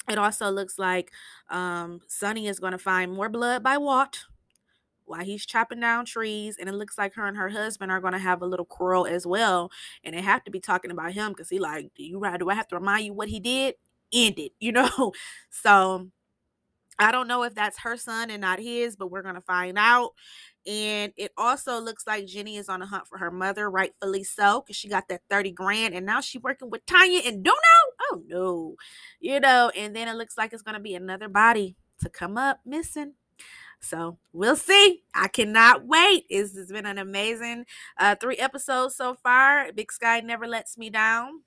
It 0.08 0.18
also 0.18 0.50
looks 0.50 0.78
like 0.78 1.12
um, 1.50 2.00
Sunny 2.08 2.48
is 2.48 2.58
going 2.58 2.72
to 2.72 2.78
find 2.78 3.12
more 3.12 3.28
blood 3.28 3.62
by 3.62 3.76
Walt 3.76 4.24
while 5.10 5.24
he's 5.24 5.44
chopping 5.44 5.80
down 5.80 6.04
trees, 6.06 6.56
and 6.58 6.68
it 6.68 6.74
looks 6.74 6.96
like 6.96 7.14
her 7.14 7.26
and 7.26 7.36
her 7.36 7.50
husband 7.50 7.92
are 7.92 8.00
going 8.00 8.12
to 8.14 8.18
have 8.18 8.42
a 8.42 8.46
little 8.46 8.64
quarrel 8.64 9.06
as 9.06 9.26
well, 9.26 9.70
and 10.04 10.14
they 10.14 10.22
have 10.22 10.44
to 10.44 10.50
be 10.50 10.60
talking 10.60 10.90
about 10.90 11.12
him 11.12 11.32
because 11.32 11.50
he 11.50 11.58
like, 11.58 11.90
do 11.96 12.02
you 12.04 12.22
do 12.38 12.48
I 12.48 12.54
have 12.54 12.68
to 12.68 12.76
remind 12.76 13.04
you 13.04 13.12
what 13.12 13.28
he 13.28 13.40
did? 13.40 13.74
End 14.12 14.38
it, 14.38 14.52
you 14.60 14.72
know. 14.72 15.12
So 15.50 16.08
I 16.98 17.12
don't 17.12 17.28
know 17.28 17.42
if 17.44 17.54
that's 17.54 17.80
her 17.80 17.96
son 17.96 18.30
and 18.30 18.42
not 18.42 18.60
his, 18.60 18.96
but 18.96 19.10
we're 19.10 19.22
gonna 19.22 19.40
find 19.40 19.78
out. 19.78 20.12
And 20.66 21.12
it 21.16 21.32
also 21.36 21.80
looks 21.80 22.06
like 22.06 22.26
Jenny 22.26 22.56
is 22.58 22.68
on 22.68 22.82
a 22.82 22.86
hunt 22.86 23.06
for 23.08 23.18
her 23.18 23.30
mother, 23.30 23.70
rightfully 23.70 24.24
so, 24.24 24.60
because 24.60 24.76
she 24.76 24.88
got 24.88 25.08
that 25.08 25.22
30 25.30 25.52
grand 25.52 25.94
and 25.94 26.04
now 26.04 26.20
she's 26.20 26.42
working 26.42 26.68
with 26.70 26.84
Tonya 26.86 27.26
and 27.26 27.42
Dono. 27.42 27.56
Oh 28.12 28.22
no. 28.26 28.76
You 29.20 29.40
know, 29.40 29.70
and 29.76 29.96
then 29.96 30.08
it 30.08 30.14
looks 30.16 30.36
like 30.36 30.52
it's 30.52 30.62
gonna 30.62 30.80
be 30.80 30.94
another 30.94 31.28
body 31.28 31.76
to 32.02 32.10
come 32.10 32.36
up 32.36 32.60
missing. 32.66 33.14
So 33.80 34.18
we'll 34.32 34.56
see. 34.56 35.02
I 35.14 35.28
cannot 35.28 35.86
wait. 35.86 36.24
It's, 36.28 36.56
it's 36.56 36.72
been 36.72 36.86
an 36.86 36.98
amazing 36.98 37.64
uh, 37.98 38.14
three 38.20 38.36
episodes 38.36 38.96
so 38.96 39.14
far. 39.14 39.72
Big 39.72 39.90
Sky 39.90 40.20
never 40.20 40.46
lets 40.46 40.76
me 40.76 40.90
down. 40.90 41.42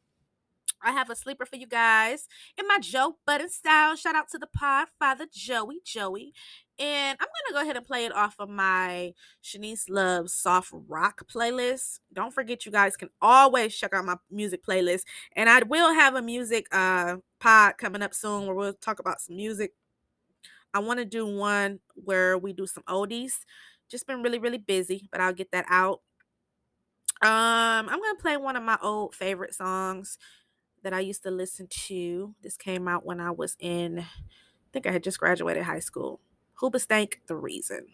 I 0.83 0.91
have 0.91 1.09
a 1.09 1.15
sleeper 1.15 1.45
for 1.45 1.55
you 1.55 1.67
guys 1.67 2.27
in 2.57 2.67
my 2.67 2.77
Joe 2.79 3.17
Budden 3.25 3.49
style. 3.49 3.95
Shout 3.95 4.15
out 4.15 4.29
to 4.31 4.37
the 4.37 4.47
pod 4.47 4.89
father 4.99 5.25
Joey. 5.31 5.79
Joey. 5.85 6.33
And 6.79 7.17
I'm 7.21 7.27
gonna 7.27 7.59
go 7.59 7.63
ahead 7.63 7.77
and 7.77 7.85
play 7.85 8.05
it 8.05 8.15
off 8.15 8.35
of 8.39 8.49
my 8.49 9.13
Shanise 9.43 9.89
Loves 9.89 10.33
Soft 10.33 10.71
Rock 10.73 11.21
playlist. 11.33 11.99
Don't 12.11 12.33
forget, 12.33 12.65
you 12.65 12.71
guys 12.71 12.97
can 12.97 13.09
always 13.21 13.75
check 13.75 13.93
out 13.93 14.05
my 14.05 14.17
music 14.29 14.65
playlist. 14.65 15.03
And 15.35 15.49
I 15.49 15.61
will 15.63 15.93
have 15.93 16.15
a 16.15 16.21
music 16.21 16.67
uh 16.71 17.17
pod 17.39 17.77
coming 17.77 18.01
up 18.01 18.13
soon 18.13 18.45
where 18.45 18.55
we'll 18.55 18.73
talk 18.73 18.99
about 18.99 19.21
some 19.21 19.35
music. 19.37 19.73
I 20.73 20.79
want 20.79 20.99
to 20.99 21.05
do 21.05 21.25
one 21.25 21.79
where 21.95 22.37
we 22.37 22.53
do 22.53 22.65
some 22.67 22.83
oldies. 22.83 23.33
Just 23.89 24.07
been 24.07 24.23
really, 24.23 24.39
really 24.39 24.57
busy, 24.57 25.07
but 25.11 25.21
I'll 25.21 25.33
get 25.33 25.51
that 25.51 25.65
out. 25.69 26.01
Um, 27.21 27.87
I'm 27.87 28.01
gonna 28.01 28.15
play 28.19 28.37
one 28.37 28.55
of 28.55 28.63
my 28.63 28.77
old 28.81 29.15
favorite 29.15 29.53
songs 29.53 30.17
that 30.83 30.93
I 30.93 30.99
used 30.99 31.23
to 31.23 31.31
listen 31.31 31.67
to. 31.87 32.35
This 32.41 32.57
came 32.57 32.87
out 32.87 33.05
when 33.05 33.19
I 33.19 33.31
was 33.31 33.55
in, 33.59 33.99
I 33.99 34.05
think 34.73 34.87
I 34.87 34.91
had 34.91 35.03
just 35.03 35.19
graduated 35.19 35.63
high 35.63 35.79
school. 35.79 36.19
Hoobastank, 36.61 37.15
The 37.27 37.35
Reason. 37.35 37.87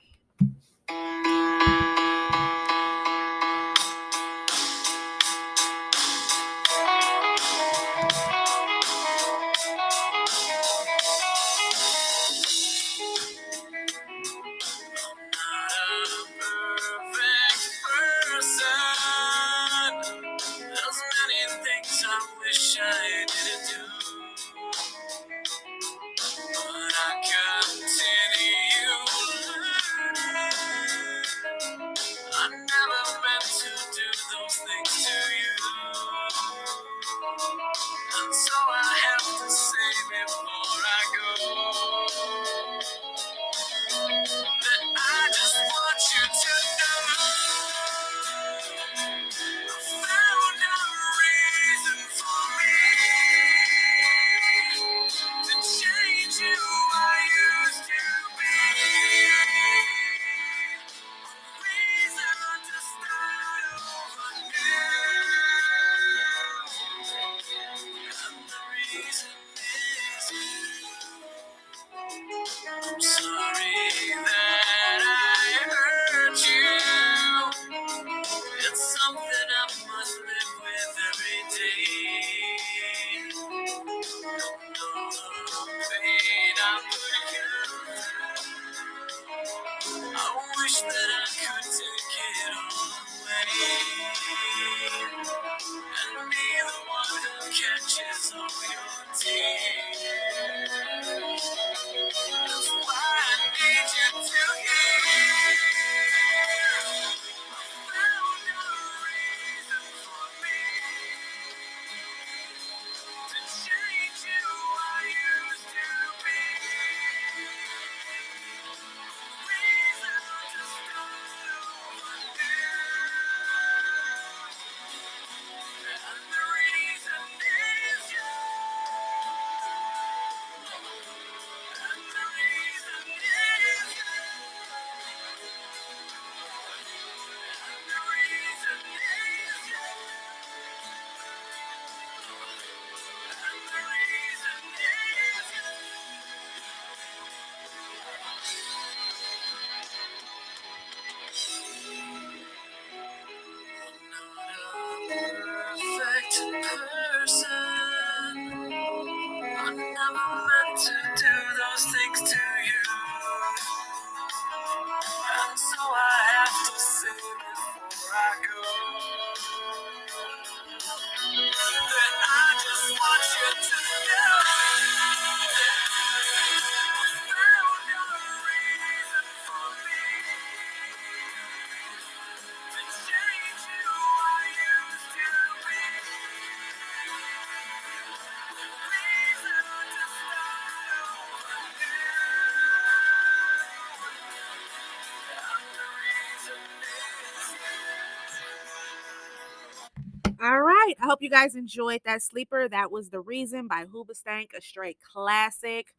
Right. 200.89 200.97
I 201.01 201.05
hope 201.05 201.21
you 201.21 201.29
guys 201.29 201.55
enjoyed 201.55 202.01
that 202.05 202.23
sleeper. 202.23 202.67
That 202.67 202.91
was 202.91 203.09
The 203.09 203.19
Reason 203.19 203.67
by 203.67 203.85
Hoobastank, 203.85 204.53
a 204.57 204.61
straight 204.61 204.97
classic. 205.01 205.93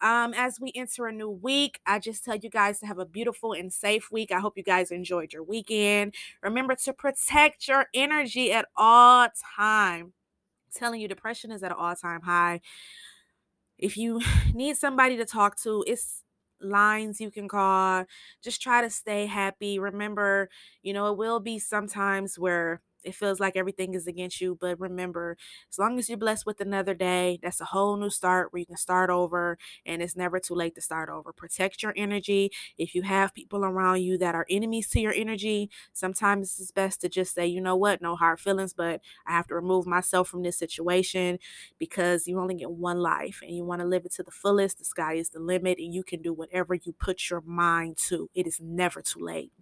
Um, 0.00 0.32
as 0.34 0.58
we 0.58 0.72
enter 0.74 1.06
a 1.06 1.12
new 1.12 1.28
week, 1.28 1.80
I 1.84 1.98
just 1.98 2.24
tell 2.24 2.36
you 2.36 2.48
guys 2.48 2.80
to 2.80 2.86
have 2.86 2.98
a 2.98 3.04
beautiful 3.04 3.52
and 3.52 3.72
safe 3.72 4.10
week. 4.10 4.32
I 4.32 4.40
hope 4.40 4.56
you 4.56 4.62
guys 4.62 4.90
enjoyed 4.90 5.32
your 5.32 5.42
weekend. 5.42 6.14
Remember 6.42 6.74
to 6.76 6.92
protect 6.92 7.68
your 7.68 7.86
energy 7.92 8.52
at 8.52 8.66
all 8.76 9.28
time. 9.56 10.12
telling 10.74 11.00
you, 11.00 11.08
depression 11.08 11.50
is 11.50 11.62
at 11.62 11.72
an 11.72 11.76
all-time 11.78 12.22
high. 12.22 12.60
If 13.78 13.96
you 13.96 14.20
need 14.54 14.76
somebody 14.76 15.16
to 15.16 15.26
talk 15.26 15.60
to, 15.62 15.84
it's 15.86 16.22
lines 16.60 17.20
you 17.20 17.30
can 17.30 17.48
call. 17.48 18.04
Just 18.42 18.62
try 18.62 18.80
to 18.80 18.90
stay 18.90 19.26
happy. 19.26 19.78
Remember, 19.78 20.48
you 20.82 20.92
know, 20.92 21.10
it 21.10 21.18
will 21.18 21.40
be 21.40 21.58
sometimes 21.58 22.38
where 22.38 22.80
it 23.04 23.14
feels 23.14 23.40
like 23.40 23.56
everything 23.56 23.94
is 23.94 24.06
against 24.06 24.40
you. 24.40 24.56
But 24.60 24.78
remember, 24.80 25.36
as 25.70 25.78
long 25.78 25.98
as 25.98 26.08
you're 26.08 26.18
blessed 26.18 26.46
with 26.46 26.60
another 26.60 26.94
day, 26.94 27.38
that's 27.42 27.60
a 27.60 27.66
whole 27.66 27.96
new 27.96 28.10
start 28.10 28.52
where 28.52 28.60
you 28.60 28.66
can 28.66 28.76
start 28.76 29.10
over 29.10 29.58
and 29.86 30.02
it's 30.02 30.16
never 30.16 30.38
too 30.38 30.54
late 30.54 30.74
to 30.74 30.80
start 30.80 31.08
over. 31.08 31.32
Protect 31.32 31.82
your 31.82 31.92
energy. 31.96 32.50
If 32.78 32.94
you 32.94 33.02
have 33.02 33.34
people 33.34 33.64
around 33.64 34.02
you 34.02 34.18
that 34.18 34.34
are 34.34 34.46
enemies 34.50 34.88
to 34.90 35.00
your 35.00 35.12
energy, 35.14 35.70
sometimes 35.92 36.58
it's 36.60 36.72
best 36.72 37.00
to 37.02 37.08
just 37.08 37.34
say, 37.34 37.46
you 37.46 37.60
know 37.60 37.76
what, 37.76 38.02
no 38.02 38.16
hard 38.16 38.40
feelings, 38.40 38.72
but 38.74 39.00
I 39.26 39.32
have 39.32 39.46
to 39.48 39.54
remove 39.54 39.86
myself 39.86 40.28
from 40.28 40.42
this 40.42 40.58
situation 40.58 41.38
because 41.78 42.26
you 42.26 42.38
only 42.38 42.54
get 42.54 42.70
one 42.70 42.98
life 42.98 43.40
and 43.42 43.54
you 43.54 43.64
want 43.64 43.80
to 43.80 43.86
live 43.86 44.04
it 44.04 44.12
to 44.14 44.22
the 44.22 44.30
fullest. 44.30 44.78
The 44.78 44.84
sky 44.84 45.14
is 45.14 45.30
the 45.30 45.40
limit 45.40 45.78
and 45.78 45.92
you 45.94 46.02
can 46.02 46.22
do 46.22 46.32
whatever 46.32 46.74
you 46.74 46.92
put 46.92 47.30
your 47.30 47.40
mind 47.42 47.96
to. 48.08 48.30
It 48.34 48.46
is 48.46 48.60
never 48.60 49.02
too 49.02 49.20
late. 49.20 49.52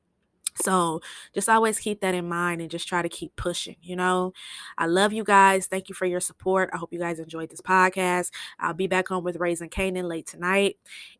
So 0.63 1.01
just 1.35 1.49
always 1.49 1.79
keep 1.79 2.01
that 2.01 2.15
in 2.15 2.29
mind 2.29 2.61
and 2.61 2.71
just 2.71 2.89
try 2.89 3.03
to 3.03 3.09
keep 3.09 3.35
pushing. 3.37 3.77
You 3.83 3.97
know, 3.97 4.33
I 4.77 4.87
love 4.87 5.13
you 5.13 5.25
guys. 5.25 5.67
Thank 5.67 5.89
you 5.89 5.95
for 5.95 6.07
your 6.07 6.21
support. 6.21 6.71
I 6.73 6.77
hope 6.77 6.93
you 6.93 6.99
guys 6.99 7.19
enjoyed 7.19 7.51
this 7.51 7.61
podcast. 7.61 8.31
I'll 8.59 8.75
be 8.75 8.87
back 8.87 9.09
home 9.09 9.25
with 9.25 9.37
Raising 9.37 9.71
Kanan 9.71 10.05
late 10.05 10.27
tonight. 10.27 10.77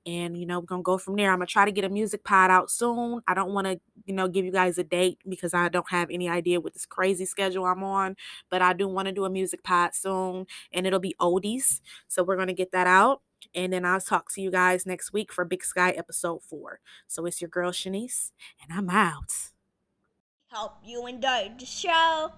And, 0.07 0.37
you 0.37 0.47
know, 0.47 0.61
we're 0.61 0.67
to 0.81 0.85
go 0.85 0.99
from 0.99 1.17
there. 1.17 1.31
I'm 1.31 1.39
to 1.47 1.53
try 1.53 1.65
to 1.65 1.73
get 1.73 1.85
a 1.85 1.89
music 1.89 2.25
pod 2.25 2.51
out 2.51 2.71
soon. 2.71 3.21
I 3.27 3.35
don't 3.35 3.53
want 3.53 3.67
to, 3.67 3.81
you 4.07 4.15
know, 4.15 4.29
give 4.29 4.45
you 4.45 4.53
guys 4.53 4.79
a 4.79 4.85
date 4.85 5.19
because 5.29 5.55
I 5.55 5.69
don't 5.69 5.91
have 5.91 6.11
any 6.11 6.29
idea 6.29 6.61
what 6.61 6.73
this 6.73 6.87
crazy 6.87 7.27
schedule 7.27 7.65
I'm 7.67 7.83
on. 7.83 8.17
But 8.51 8.63
I 8.63 8.73
do 8.73 8.89
want 8.89 9.07
to 9.07 9.13
do 9.13 9.25
a 9.25 9.31
music 9.31 9.63
pod 9.63 9.95
soon 9.95 10.47
and 10.73 10.87
it'll 10.87 10.99
be 11.01 11.15
oldies. 11.21 11.81
So 12.09 12.23
we're 12.23 12.37
to 12.49 12.55
get 12.55 12.73
that 12.73 12.87
out. 12.87 13.23
And 13.55 13.73
then 13.73 13.85
I'll 13.85 14.01
talk 14.01 14.33
to 14.35 14.41
you 14.41 14.51
guys 14.51 14.87
next 14.87 15.13
week 15.13 15.33
for 15.33 15.45
Big 15.45 15.65
Sky 15.65 15.91
episode 15.91 16.43
four. 16.43 16.81
So 17.07 17.27
it's 17.27 17.41
your 17.41 17.51
girl 17.51 17.71
Shanise, 17.71 18.33
and 18.63 18.77
I'm 18.77 18.91
out. 18.91 19.33
Help 20.49 20.77
you 20.85 21.07
enjoy 21.07 21.53
the 21.59 21.67
show 21.67 22.33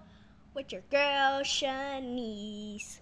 with 0.55 0.73
your 0.73 0.83
girl 0.91 1.43
Shanise. 1.43 2.99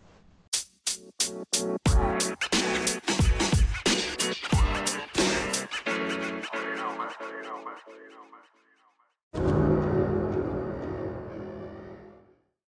you. 9.34 9.67